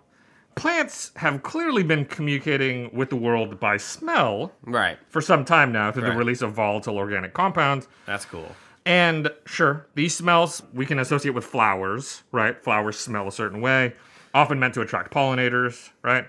plants 0.56 1.12
have 1.16 1.42
clearly 1.44 1.84
been 1.84 2.04
communicating 2.04 2.90
with 2.92 3.10
the 3.10 3.16
world 3.16 3.60
by 3.60 3.76
smell 3.76 4.52
Right. 4.64 4.98
for 5.08 5.20
some 5.20 5.44
time 5.44 5.70
now 5.72 5.92
through 5.92 6.04
Right. 6.04 6.12
the 6.12 6.18
release 6.18 6.42
of 6.42 6.52
volatile 6.52 6.96
organic 6.96 7.34
compounds. 7.34 7.86
That's 8.06 8.24
cool. 8.24 8.54
And 8.86 9.30
sure, 9.46 9.86
these 9.94 10.14
smells 10.14 10.62
we 10.74 10.84
can 10.86 10.98
associate 10.98 11.34
with 11.34 11.44
flowers, 11.44 12.22
right? 12.32 12.60
Flowers 12.62 12.98
smell 12.98 13.26
a 13.28 13.32
certain 13.32 13.60
way, 13.60 13.94
often 14.34 14.58
meant 14.58 14.74
to 14.74 14.80
attract 14.82 15.12
pollinators, 15.12 15.90
right? 16.02 16.26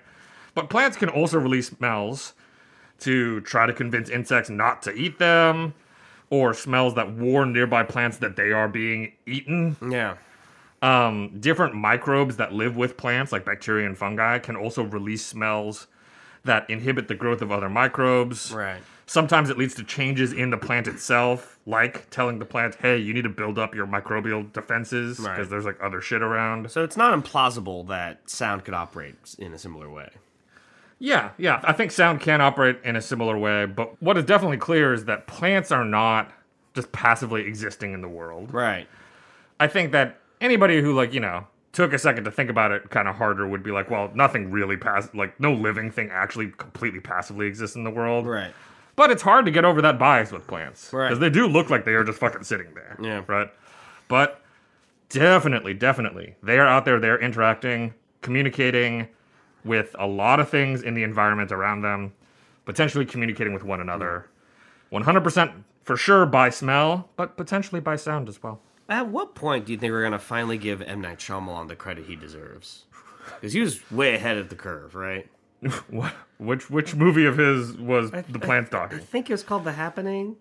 But 0.55 0.69
plants 0.69 0.97
can 0.97 1.09
also 1.09 1.37
release 1.37 1.67
smells 1.67 2.33
to 3.01 3.41
try 3.41 3.65
to 3.65 3.73
convince 3.73 4.09
insects 4.09 4.49
not 4.49 4.81
to 4.83 4.93
eat 4.93 5.19
them, 5.19 5.73
or 6.29 6.53
smells 6.53 6.95
that 6.95 7.11
warn 7.11 7.53
nearby 7.53 7.83
plants 7.83 8.17
that 8.17 8.35
they 8.35 8.51
are 8.51 8.67
being 8.67 9.11
eaten. 9.27 9.75
Yeah. 9.87 10.15
Um, 10.81 11.37
different 11.39 11.75
microbes 11.75 12.37
that 12.37 12.53
live 12.53 12.75
with 12.77 12.95
plants, 12.97 13.31
like 13.31 13.43
bacteria 13.45 13.85
and 13.85 13.97
fungi, 13.97 14.39
can 14.39 14.55
also 14.55 14.83
release 14.83 15.25
smells 15.25 15.87
that 16.43 16.69
inhibit 16.69 17.07
the 17.07 17.15
growth 17.15 17.41
of 17.41 17.51
other 17.51 17.69
microbes. 17.69 18.51
Right. 18.51 18.81
Sometimes 19.07 19.49
it 19.49 19.57
leads 19.57 19.75
to 19.75 19.83
changes 19.83 20.31
in 20.33 20.49
the 20.51 20.57
plant 20.57 20.87
itself, 20.87 21.59
like 21.65 22.09
telling 22.11 22.39
the 22.39 22.45
plant, 22.45 22.75
hey, 22.75 22.97
you 22.97 23.13
need 23.13 23.23
to 23.23 23.29
build 23.29 23.57
up 23.59 23.75
your 23.75 23.85
microbial 23.87 24.51
defenses 24.53 25.17
because 25.17 25.37
Right. 25.39 25.49
there's 25.49 25.65
like 25.65 25.77
other 25.81 26.01
shit 26.01 26.21
around. 26.21 26.71
So 26.71 26.83
it's 26.83 26.97
not 26.97 27.17
implausible 27.19 27.87
that 27.87 28.29
sound 28.29 28.63
could 28.63 28.73
operate 28.73 29.35
in 29.37 29.53
a 29.53 29.57
similar 29.57 29.89
way. 29.89 30.09
Yeah, 30.99 31.31
yeah. 31.37 31.59
I 31.63 31.73
think 31.73 31.91
sound 31.91 32.21
can 32.21 32.41
operate 32.41 32.79
in 32.83 32.95
a 32.95 33.01
similar 33.01 33.37
way, 33.37 33.65
but 33.65 34.01
what 34.01 34.17
is 34.17 34.25
definitely 34.25 34.57
clear 34.57 34.93
is 34.93 35.05
that 35.05 35.27
plants 35.27 35.71
are 35.71 35.85
not 35.85 36.31
just 36.73 36.91
passively 36.91 37.45
existing 37.45 37.93
in 37.93 38.01
the 38.01 38.07
world. 38.07 38.53
Right. 38.53 38.87
I 39.59 39.67
think 39.67 39.91
that 39.91 40.19
anybody 40.41 40.81
who, 40.81 40.93
like, 40.93 41.13
you 41.13 41.19
know, 41.19 41.47
took 41.71 41.91
a 41.91 41.99
second 41.99 42.23
to 42.23 42.31
think 42.31 42.49
about 42.49 42.71
it 42.71 42.89
kind 42.89 43.07
of 43.07 43.15
harder 43.15 43.47
would 43.47 43.63
be 43.63 43.71
like, 43.71 43.89
well, 43.89 44.09
nothing 44.15 44.49
really 44.49 44.77
pass 44.77 45.09
like 45.13 45.37
no 45.39 45.53
living 45.53 45.91
thing 45.91 46.09
actually 46.11 46.51
completely 46.57 47.01
passively 47.01 47.47
exists 47.47 47.75
in 47.75 47.83
the 47.83 47.89
world. 47.89 48.25
Right. 48.25 48.53
But 48.95 49.11
it's 49.11 49.21
hard 49.21 49.43
to 49.45 49.51
get 49.51 49.65
over 49.65 49.81
that 49.81 49.99
bias 49.99 50.31
with 50.31 50.47
plants. 50.47 50.93
Right. 50.93 51.09
Because 51.09 51.19
they 51.19 51.29
do 51.29 51.47
look 51.47 51.69
like 51.69 51.83
they 51.83 51.93
are 51.93 52.05
just 52.05 52.19
fucking 52.19 52.43
sitting 52.43 52.73
there. 52.73 52.97
Yeah. 53.01 53.23
Right? 53.27 53.51
But 54.07 54.41
definitely, 55.09 55.73
definitely, 55.73 56.35
they 56.41 56.57
are 56.59 56.67
out 56.67 56.85
there, 56.85 56.99
they're 56.99 57.19
interacting, 57.19 57.93
communicating 58.21 59.07
with 59.65 59.95
a 59.99 60.07
lot 60.07 60.39
of 60.39 60.49
things 60.49 60.81
in 60.83 60.93
the 60.93 61.03
environment 61.03 61.51
around 61.51 61.81
them, 61.81 62.13
potentially 62.65 63.05
communicating 63.05 63.53
with 63.53 63.63
one 63.63 63.81
another. 63.81 64.29
100% 64.91 65.63
for 65.83 65.97
sure 65.97 66.25
by 66.25 66.49
smell, 66.49 67.09
but 67.15 67.35
potentially 67.37 67.81
by 67.81 67.95
sound 67.95 68.29
as 68.29 68.41
well. 68.41 68.61
At 68.87 69.07
what 69.07 69.33
point 69.35 69.65
do 69.65 69.71
you 69.73 69.77
think 69.79 69.91
we're 69.91 70.03
gonna 70.03 70.19
finally 70.19 70.57
give 70.59 70.81
M 70.81 71.01
Night 71.01 71.17
Shyamalan 71.17 71.67
the 71.67 71.75
credit 71.75 72.05
he 72.05 72.15
deserves? 72.15 72.85
Because 73.33 73.53
he 73.53 73.59
was 73.59 73.89
way 73.91 74.13
ahead 74.13 74.37
of 74.37 74.49
the 74.49 74.55
curve, 74.55 74.93
right? 74.95 75.27
What, 75.89 76.13
which 76.37 76.69
which 76.69 76.93
movie 76.95 77.25
of 77.25 77.37
his 77.37 77.73
was 77.77 78.11
the 78.11 78.39
plants 78.39 78.69
talking? 78.69 78.99
I 78.99 79.01
think 79.01 79.29
it 79.29 79.33
was 79.33 79.41
called 79.41 79.63
The 79.63 79.71
Happening. 79.71 80.35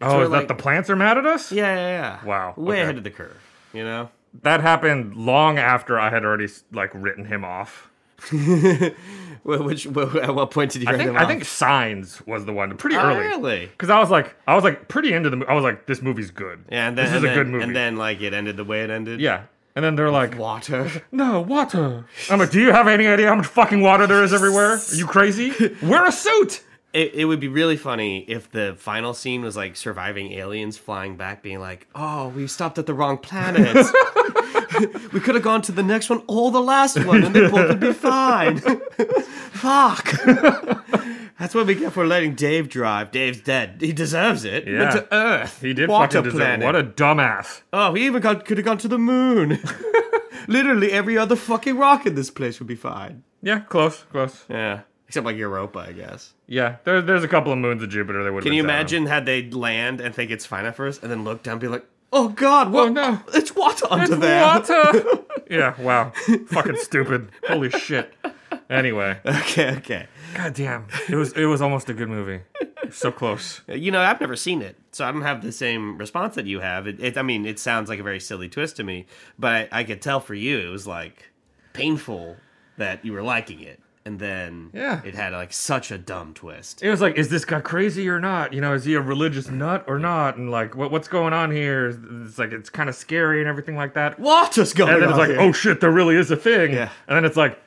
Oh, 0.00 0.22
is 0.22 0.28
like- 0.30 0.48
that 0.48 0.48
the 0.56 0.60
plants 0.60 0.90
are 0.90 0.96
mad 0.96 1.18
at 1.18 1.26
us? 1.26 1.52
Yeah, 1.52 1.72
yeah, 1.74 1.88
yeah. 2.20 2.24
Wow, 2.24 2.54
Way 2.56 2.76
okay. 2.76 2.82
ahead 2.82 2.98
of 2.98 3.04
the 3.04 3.10
curve. 3.10 3.36
You 3.72 3.84
know. 3.84 4.10
That 4.42 4.60
happened 4.60 5.14
long 5.16 5.58
after 5.58 5.98
I 5.98 6.10
had 6.10 6.24
already 6.24 6.48
like 6.72 6.90
written 6.94 7.24
him 7.26 7.44
off. 7.44 7.89
Wh- 9.42 9.64
Which? 9.64 9.86
At 9.86 10.34
what 10.34 10.50
point 10.50 10.72
did 10.72 10.82
you? 10.82 10.88
I 10.88 10.96
think 10.96 11.16
I 11.16 11.26
think 11.26 11.44
Signs 11.44 12.20
was 12.26 12.44
the 12.44 12.52
one 12.52 12.76
pretty 12.76 12.96
Oh, 12.96 13.00
early. 13.00 13.18
really? 13.20 13.66
Because 13.66 13.88
I 13.90 13.98
was 13.98 14.10
like, 14.10 14.36
I 14.46 14.54
was 14.54 14.64
like 14.64 14.88
pretty 14.88 15.12
into 15.12 15.30
the. 15.30 15.36
mo- 15.36 15.46
I 15.48 15.54
was 15.54 15.64
like, 15.64 15.86
this 15.86 16.02
movie's 16.02 16.30
good. 16.30 16.64
Yeah, 16.70 16.88
and 16.88 16.98
then 16.98 17.06
this 17.06 17.14
is 17.14 17.22
and 17.24 17.32
a 17.32 17.34
good 17.34 17.48
movie. 17.48 17.64
And 17.64 17.74
then 17.74 17.96
like 17.96 18.20
it 18.20 18.34
ended 18.34 18.56
the 18.56 18.64
way 18.64 18.82
it 18.82 18.90
ended. 18.90 19.20
yeah, 19.20 19.44
and 19.74 19.84
then 19.84 19.96
they're 19.96 20.10
like, 20.10 20.36
Water. 20.38 20.90
no 21.12 21.40
water. 21.40 22.04
I'm 22.30 22.38
like, 22.38 22.50
do 22.50 22.60
you 22.60 22.70
have 22.72 22.86
any 22.86 23.06
idea 23.06 23.28
how 23.28 23.34
much 23.36 23.46
fucking 23.46 23.80
water 23.80 24.06
there 24.06 24.22
is 24.22 24.34
everywhere? 24.34 24.74
Are 24.74 24.94
you 24.94 25.06
crazy? 25.06 25.52
Wear 25.82 26.04
a 26.06 26.12
suit. 26.12 26.62
It, 26.92 27.14
it 27.14 27.24
would 27.24 27.38
be 27.38 27.46
really 27.46 27.76
funny 27.76 28.24
if 28.28 28.50
the 28.50 28.74
final 28.76 29.14
scene 29.14 29.42
was 29.42 29.56
like 29.56 29.76
surviving 29.76 30.32
aliens 30.32 30.76
flying 30.76 31.16
back, 31.16 31.40
being 31.40 31.60
like, 31.60 31.86
"Oh, 31.94 32.28
we 32.28 32.46
stopped 32.48 32.78
at 32.78 32.86
the 32.86 32.94
wrong 32.94 33.16
planet. 33.16 33.86
we 35.12 35.20
could 35.20 35.34
have 35.34 35.44
gone 35.44 35.62
to 35.62 35.72
the 35.72 35.82
next 35.82 36.10
one 36.10 36.22
or 36.26 36.50
the 36.50 36.60
last 36.60 37.02
one, 37.04 37.22
and 37.24 37.34
they 37.34 37.48
both 37.48 37.68
would 37.68 37.80
be 37.80 37.92
fine." 37.92 38.58
Fuck. 39.52 40.12
That's 41.38 41.54
what 41.54 41.66
we 41.66 41.74
get 41.74 41.92
for 41.92 42.06
letting 42.06 42.34
Dave 42.34 42.68
drive. 42.68 43.10
Dave's 43.10 43.40
dead. 43.40 43.78
He 43.80 43.92
deserves 43.92 44.44
it. 44.44 44.66
He 44.66 44.74
went 44.74 44.94
Yeah. 44.94 45.00
to 45.00 45.14
Earth. 45.14 45.60
He 45.62 45.72
did 45.72 45.88
Water 45.88 46.18
fucking 46.18 46.22
deserve. 46.32 46.38
planet. 46.38 46.66
What 46.66 46.76
a 46.76 46.82
dumbass. 46.84 47.62
Oh, 47.72 47.94
he 47.94 48.04
even 48.06 48.20
got, 48.20 48.44
could 48.44 48.58
have 48.58 48.64
gone 48.66 48.76
to 48.78 48.88
the 48.88 48.98
moon. 48.98 49.58
Literally 50.48 50.92
every 50.92 51.16
other 51.16 51.36
fucking 51.36 51.76
rock 51.78 52.06
in 52.06 52.14
this 52.14 52.30
place 52.30 52.58
would 52.58 52.66
be 52.68 52.74
fine. 52.74 53.22
Yeah, 53.42 53.60
close, 53.60 54.04
close. 54.10 54.44
Yeah. 54.50 54.80
Except 55.08 55.24
like 55.26 55.36
Europa, 55.36 55.80
I 55.80 55.92
guess. 55.92 56.34
Yeah, 56.46 56.76
there, 56.84 57.00
there's 57.02 57.24
a 57.24 57.28
couple 57.28 57.52
of 57.52 57.58
moons 57.58 57.82
of 57.82 57.88
Jupiter 57.88 58.22
that 58.22 58.32
would. 58.32 58.44
Can 58.44 58.52
you 58.52 58.62
imagine 58.62 59.06
had 59.06 59.26
they 59.26 59.48
land 59.50 60.00
and 60.00 60.14
think 60.14 60.30
it's 60.30 60.46
fine 60.46 60.66
at 60.66 60.76
first, 60.76 61.02
and 61.02 61.10
then 61.10 61.24
look 61.24 61.42
down 61.42 61.52
and 61.52 61.60
be 61.60 61.68
like, 61.68 61.84
Oh 62.12 62.28
God! 62.28 62.72
What? 62.72 62.88
Oh, 62.88 62.92
no. 62.92 63.20
It's 63.34 63.54
water 63.54 63.86
under 63.90 64.04
It's 64.12 64.16
there. 64.20 64.42
water. 64.44 65.18
yeah, 65.50 65.80
wow. 65.80 66.12
Fucking 66.48 66.76
stupid. 66.76 67.30
Holy 67.46 67.70
shit. 67.70 68.12
Anyway, 68.68 69.18
Okay, 69.24 69.76
okay. 69.76 70.06
god 70.34 70.54
damn. 70.54 70.86
It 71.08 71.14
was 71.16 71.32
it 71.32 71.44
was 71.46 71.60
almost 71.62 71.88
a 71.88 71.94
good 71.94 72.08
movie. 72.08 72.40
So 72.90 73.12
close. 73.12 73.60
You 73.68 73.90
know, 73.92 74.00
I've 74.00 74.20
never 74.20 74.34
seen 74.36 74.62
it, 74.62 74.76
so 74.90 75.04
I 75.04 75.12
don't 75.12 75.22
have 75.22 75.42
the 75.42 75.52
same 75.52 75.98
response 75.98 76.34
that 76.36 76.46
you 76.46 76.60
have. 76.60 76.86
It, 76.88 77.00
it 77.00 77.16
I 77.18 77.22
mean, 77.22 77.46
it 77.46 77.58
sounds 77.60 77.88
like 77.88 77.98
a 78.00 78.02
very 78.02 78.18
silly 78.20 78.48
twist 78.48 78.76
to 78.76 78.84
me, 78.84 79.06
but 79.38 79.68
I, 79.72 79.80
I 79.80 79.84
could 79.84 80.02
tell 80.02 80.18
for 80.20 80.34
you, 80.34 80.58
it 80.58 80.70
was 80.70 80.86
like 80.86 81.30
painful 81.72 82.36
that 82.76 83.04
you 83.04 83.12
were 83.12 83.22
liking 83.22 83.60
it, 83.60 83.80
and 84.10 84.18
then 84.18 84.70
Yeah. 84.72 85.00
it 85.04 85.14
had 85.14 85.32
like 85.32 85.52
such 85.52 85.90
a 85.92 85.98
dumb 85.98 86.34
twist. 86.34 86.82
It 86.82 86.90
was 86.90 87.00
like, 87.00 87.14
is 87.16 87.28
this 87.28 87.44
guy 87.44 87.60
crazy 87.60 88.08
or 88.08 88.18
not? 88.18 88.52
You 88.52 88.60
know, 88.60 88.74
is 88.74 88.84
he 88.84 88.94
a 88.94 89.00
religious 89.00 89.48
nut 89.50 89.84
or 89.86 89.98
not? 90.00 90.36
And 90.36 90.50
like, 90.50 90.74
what 90.74 90.90
what's 90.90 91.06
going 91.08 91.32
on 91.32 91.50
here? 91.52 91.96
It's 92.24 92.38
like 92.38 92.52
it's 92.52 92.68
kind 92.70 92.88
of 92.88 92.94
scary 92.96 93.40
and 93.40 93.48
everything 93.48 93.76
like 93.76 93.94
that. 93.94 94.18
Water's 94.18 94.72
going 94.72 94.92
And 94.92 95.02
then 95.02 95.08
it's 95.10 95.14
on 95.14 95.18
like, 95.28 95.30
here. 95.30 95.40
oh 95.40 95.52
shit, 95.52 95.80
there 95.80 95.92
really 95.92 96.16
is 96.16 96.30
a 96.30 96.36
thing. 96.36 96.72
Yeah. 96.72 96.90
And 97.06 97.16
then 97.16 97.24
it's 97.24 97.36
like, 97.36 97.58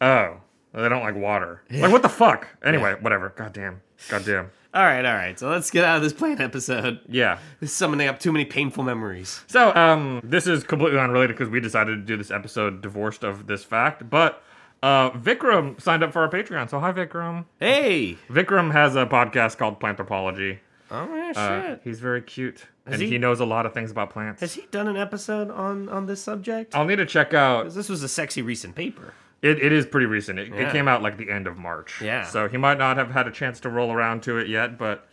oh, 0.00 0.36
they 0.72 0.88
don't 0.88 1.02
like 1.02 1.16
water. 1.16 1.62
Yeah. 1.70 1.82
Like, 1.82 1.92
what 1.92 2.02
the 2.02 2.08
fuck? 2.08 2.46
Anyway, 2.64 2.94
whatever. 3.00 3.30
God 3.36 3.52
damn. 3.52 3.80
God 4.08 4.24
damn. 4.24 4.50
All 4.74 4.84
right, 4.84 5.04
all 5.04 5.14
right. 5.14 5.36
So 5.38 5.48
let's 5.48 5.70
get 5.70 5.82
out 5.82 5.96
of 5.96 6.02
this 6.02 6.12
plane 6.12 6.40
episode. 6.40 7.00
Yeah. 7.08 7.38
This 7.58 7.70
is 7.70 7.76
summoning 7.76 8.06
up 8.06 8.20
too 8.20 8.30
many 8.30 8.44
painful 8.44 8.84
memories. 8.84 9.40
So, 9.48 9.74
um, 9.74 10.20
this 10.22 10.46
is 10.46 10.62
completely 10.62 11.00
unrelated 11.00 11.34
because 11.36 11.50
we 11.50 11.58
decided 11.58 11.96
to 11.96 12.02
do 12.02 12.16
this 12.16 12.30
episode 12.30 12.82
divorced 12.82 13.24
of 13.24 13.46
this 13.46 13.64
fact, 13.64 14.08
but 14.08 14.42
uh, 14.82 15.10
Vikram 15.10 15.80
signed 15.80 16.02
up 16.02 16.12
for 16.12 16.20
our 16.22 16.28
Patreon. 16.30 16.68
So, 16.70 16.78
hi, 16.80 16.92
Vikram. 16.92 17.44
Hey. 17.60 18.16
Vikram 18.30 18.72
has 18.72 18.96
a 18.96 19.06
podcast 19.06 19.56
called 19.58 19.80
Planthropology. 19.80 20.58
All 20.90 21.06
right, 21.06 21.36
Uh, 21.36 21.62
shit. 21.62 21.80
he's 21.84 22.00
very 22.00 22.22
cute, 22.22 22.64
and 22.86 23.00
he- 23.02 23.08
he 23.10 23.18
knows 23.18 23.40
a 23.40 23.44
lot 23.44 23.66
of 23.66 23.74
things 23.74 23.90
about 23.90 24.08
plants. 24.10 24.40
Has 24.40 24.54
he 24.54 24.66
done 24.70 24.88
an 24.88 24.96
episode 24.96 25.50
on 25.50 25.86
on 25.90 26.06
this 26.06 26.22
subject? 26.22 26.74
I'll 26.74 26.86
need 26.86 26.96
to 26.96 27.04
check 27.06 27.34
out. 27.34 27.74
this 27.74 27.90
was 27.90 28.02
a 28.02 28.08
sexy 28.08 28.40
recent 28.40 28.74
paper. 28.74 29.12
It, 29.42 29.58
it 29.62 29.70
is 29.70 29.84
pretty 29.84 30.06
recent. 30.06 30.38
It, 30.38 30.48
Yeah. 30.48 30.60
it 30.68 30.72
came 30.72 30.88
out 30.88 31.02
like 31.02 31.16
the 31.18 31.30
end 31.30 31.46
of 31.46 31.58
March. 31.58 32.00
Yeah. 32.00 32.24
So 32.24 32.48
he 32.48 32.56
might 32.56 32.78
not 32.78 32.96
have 32.96 33.10
had 33.10 33.28
a 33.28 33.30
chance 33.30 33.60
to 33.60 33.68
roll 33.68 33.92
around 33.92 34.22
to 34.22 34.38
it 34.38 34.48
yet, 34.48 34.78
but 34.78 35.06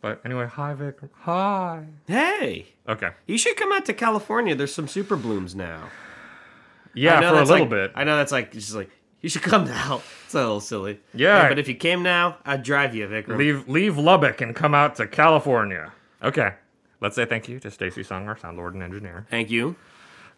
but 0.00 0.22
anyway, 0.24 0.46
hi 0.46 0.72
Vikram. 0.74 1.10
Hi. 1.20 1.84
Hey. 2.06 2.68
Okay. 2.88 3.10
You 3.26 3.36
should 3.36 3.56
come 3.56 3.70
out 3.72 3.84
to 3.84 3.92
California. 3.92 4.54
There's 4.54 4.74
some 4.74 4.88
super 4.88 5.16
blooms 5.16 5.54
now. 5.54 5.90
Yeah, 6.94 7.20
for 7.20 7.26
a 7.26 7.44
little 7.44 7.58
like- 7.60 7.68
bit. 7.70 7.92
I 7.94 8.04
know 8.04 8.16
that's 8.16 8.32
like 8.32 8.52
just 8.52 8.74
like 8.74 8.90
you 9.20 9.28
should 9.28 9.42
come 9.42 9.64
now. 9.64 10.02
It's 10.24 10.34
a 10.34 10.38
little 10.38 10.60
silly. 10.60 11.00
Yeah. 11.14 11.48
but 11.48 11.58
if 11.58 11.68
you 11.68 11.74
came 11.74 12.02
now, 12.02 12.38
I'd 12.44 12.62
drive 12.62 12.94
you, 12.94 13.06
Vikram. 13.06 13.36
Leave 13.36 13.68
leave 13.68 13.98
Lubbock 13.98 14.40
and 14.40 14.54
come 14.54 14.74
out 14.74 14.96
to 14.96 15.06
California. 15.06 15.92
Okay. 16.22 16.54
Let's 17.00 17.16
say 17.16 17.24
thank 17.24 17.48
you 17.48 17.58
to 17.60 17.70
Stacy 17.70 18.02
Sung, 18.02 18.28
our 18.28 18.36
sound 18.36 18.58
lord 18.58 18.74
and 18.74 18.82
engineer. 18.82 19.26
Thank 19.30 19.50
you. 19.50 19.76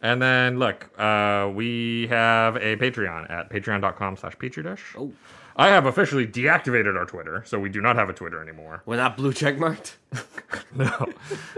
And 0.01 0.21
then 0.21 0.59
look, 0.59 0.90
uh, 0.99 1.51
we 1.55 2.07
have 2.09 2.57
a 2.57 2.77
Patreon 2.77 3.31
at 3.31 3.51
patreon.com 3.51 4.16
slash 4.16 4.37
petri 4.38 4.62
dish. 4.62 4.83
Oh. 4.97 5.12
I 5.55 5.68
have 5.68 5.87
officially 5.87 6.27
deactivated 6.27 6.97
our 6.97 7.05
Twitter, 7.05 7.42
so 7.47 7.59
we 7.61 7.68
do 7.68 7.81
not 7.81 7.97
have 7.97 8.09
a 8.09 8.12
Twitter 8.12 8.40
anymore. 8.42 8.83
We're 8.87 8.97
not 8.97 9.16
blue 9.16 9.33
check 9.33 9.59
marked. 9.59 9.97
No, 10.75 11.07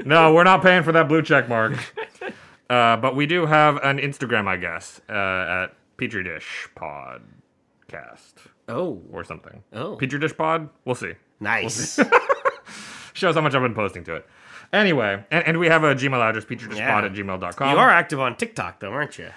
no, 0.04 0.34
we're 0.34 0.42
not 0.42 0.60
paying 0.60 0.82
for 0.82 0.90
that 0.90 1.06
blue 1.06 1.22
check 1.22 1.48
mark. 1.48 1.74
Uh, 2.70 2.96
but 2.96 3.14
we 3.14 3.26
do 3.26 3.44
have 3.44 3.76
an 3.84 3.98
Instagram, 3.98 4.48
I 4.48 4.56
guess, 4.56 4.98
uh, 5.10 5.12
at 5.12 5.74
Petri 5.96 6.22
Dish 6.24 6.68
Podcast 6.76 8.34
Oh, 8.68 9.02
or 9.12 9.24
something. 9.24 9.62
Oh. 9.72 9.96
Petri 9.96 10.18
Dish 10.18 10.36
Pod? 10.36 10.68
We'll 10.84 10.94
see. 10.94 11.12
nice. 11.40 11.98
Shows 13.12 13.34
how 13.36 13.40
much 13.42 13.54
I've 13.54 13.62
been 13.62 13.74
posting 13.74 14.02
to 14.04 14.16
it. 14.16 14.26
Anyway, 14.72 15.22
and, 15.30 15.46
and 15.46 15.58
we 15.60 15.68
have 15.68 15.84
a 15.84 15.94
Gmail 15.94 16.20
address, 16.20 16.44
petridishpod 16.44 16.76
Yeah. 16.78 17.04
at 17.04 17.12
gmail.com. 17.12 17.70
you 17.70 17.76
are 17.76 17.90
active 17.90 18.18
on 18.18 18.36
TikTok, 18.36 18.80
though, 18.80 18.90
aren't 18.92 19.18
you? 19.18 19.28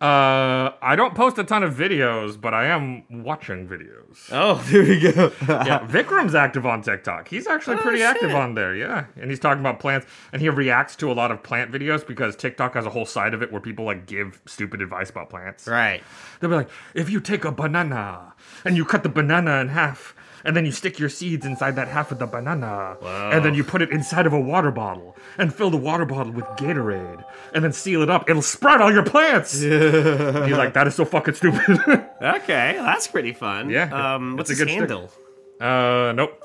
Uh, 0.00 0.72
I 0.80 0.96
don't 0.96 1.14
post 1.14 1.36
a 1.36 1.44
ton 1.44 1.62
of 1.62 1.74
videos, 1.74 2.40
but 2.40 2.54
I 2.54 2.66
am 2.68 3.04
watching 3.22 3.68
videos. 3.68 4.28
Oh, 4.32 4.54
there 4.70 4.82
we 4.82 4.98
go. 4.98 5.30
yeah, 5.46 5.80
Vikram's 5.86 6.34
active 6.34 6.64
on 6.64 6.80
TikTok. 6.80 7.28
He's 7.28 7.46
actually 7.46 7.76
Oh, 7.76 7.80
pretty 7.82 8.02
active 8.02 8.34
on 8.34 8.54
there, 8.54 8.74
yeah. 8.74 9.04
And 9.20 9.28
he's 9.30 9.38
talking 9.38 9.60
about 9.60 9.78
plants, 9.78 10.06
and 10.32 10.40
he 10.40 10.48
reacts 10.48 10.96
to 10.96 11.10
a 11.10 11.14
lot 11.14 11.30
of 11.30 11.42
plant 11.42 11.70
videos 11.70 12.06
because 12.06 12.34
TikTok 12.34 12.72
has 12.74 12.86
a 12.86 12.90
whole 12.90 13.04
side 13.04 13.34
of 13.34 13.42
it 13.42 13.52
where 13.52 13.60
people 13.60 13.84
like 13.84 14.06
give 14.06 14.40
stupid 14.46 14.80
advice 14.80 15.10
about 15.10 15.28
plants. 15.28 15.66
right. 15.68 16.02
They'll 16.40 16.48
be 16.48 16.56
like, 16.56 16.70
if 16.94 17.10
you 17.10 17.20
take 17.20 17.44
a 17.44 17.52
banana 17.52 18.32
and 18.64 18.78
you 18.78 18.86
cut 18.86 19.02
the 19.02 19.10
banana 19.10 19.60
in 19.60 19.68
half, 19.68 20.14
and 20.44 20.56
then 20.56 20.64
you 20.64 20.72
stick 20.72 20.98
your 20.98 21.08
seeds 21.08 21.44
inside 21.46 21.76
that 21.76 21.88
half 21.88 22.10
of 22.12 22.18
the 22.18 22.26
banana, 22.26 22.96
and 23.32 23.44
then 23.44 23.54
you 23.54 23.64
put 23.64 23.82
it 23.82 23.90
inside 23.90 24.26
of 24.26 24.32
a 24.32 24.40
water 24.40 24.70
bottle 24.70 25.16
and 25.38 25.54
fill 25.54 25.70
the 25.70 25.76
water 25.76 26.04
bottle 26.04 26.32
with 26.32 26.44
Gatorade, 26.56 27.24
and 27.54 27.64
then 27.64 27.72
seal 27.72 28.02
it 28.02 28.10
up, 28.10 28.28
it'll 28.30 28.42
sprout 28.42 28.80
all 28.80 28.92
your 28.92 29.04
plants. 29.04 29.60
You're 29.62 30.56
like, 30.56 30.74
that 30.74 30.86
is 30.86 30.94
so 30.94 31.04
fucking 31.04 31.34
stupid. 31.34 31.60
Okay, 32.22 32.74
that's 32.76 33.06
pretty 33.06 33.32
fun. 33.32 33.70
Yeah, 33.70 34.14
Um, 34.14 34.36
what's 34.36 34.50
a 34.50 34.54
good 34.54 34.68
stick. 34.68 34.78
handle? 34.80 35.10
uh, 35.58 36.12
nope. 36.14 36.38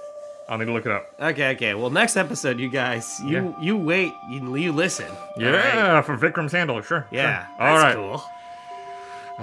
I'll 0.47 0.57
need 0.59 0.65
to 0.65 0.73
look 0.73 0.85
it 0.85 0.91
up. 0.91 1.07
Okay, 1.19 1.51
okay. 1.55 1.73
Well, 1.73 1.89
next 1.89 2.15
episode, 2.17 2.59
you 2.59 2.69
guys, 2.69 3.19
you 3.25 3.55
you 3.59 3.75
wait, 3.75 4.13
you 4.29 4.55
you 4.55 4.71
listen. 4.71 5.07
All 5.09 5.43
right? 5.43 5.73
Yeah, 5.75 6.01
for 6.01 6.15
Vikram's 6.17 6.51
handle, 6.53 6.79
sure. 6.81 7.07
Yeah. 7.11 7.47
Sure. 7.57 7.67
All 7.67 7.77
right. 7.77 7.95
cool. 7.95 8.23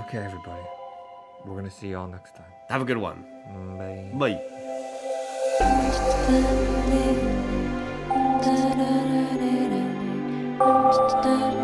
Okay, 0.04 0.18
everybody. 0.18 0.62
We're 1.44 1.56
gonna 1.56 1.70
see 1.70 1.88
y'all 1.90 2.06
next 2.06 2.36
time. 2.36 2.46
Have 2.70 2.80
a 2.82 2.84
good 2.84 2.98
one. 2.98 3.26
Bye. 3.46 4.10
Bye. 4.14 4.40
Da 11.22 11.61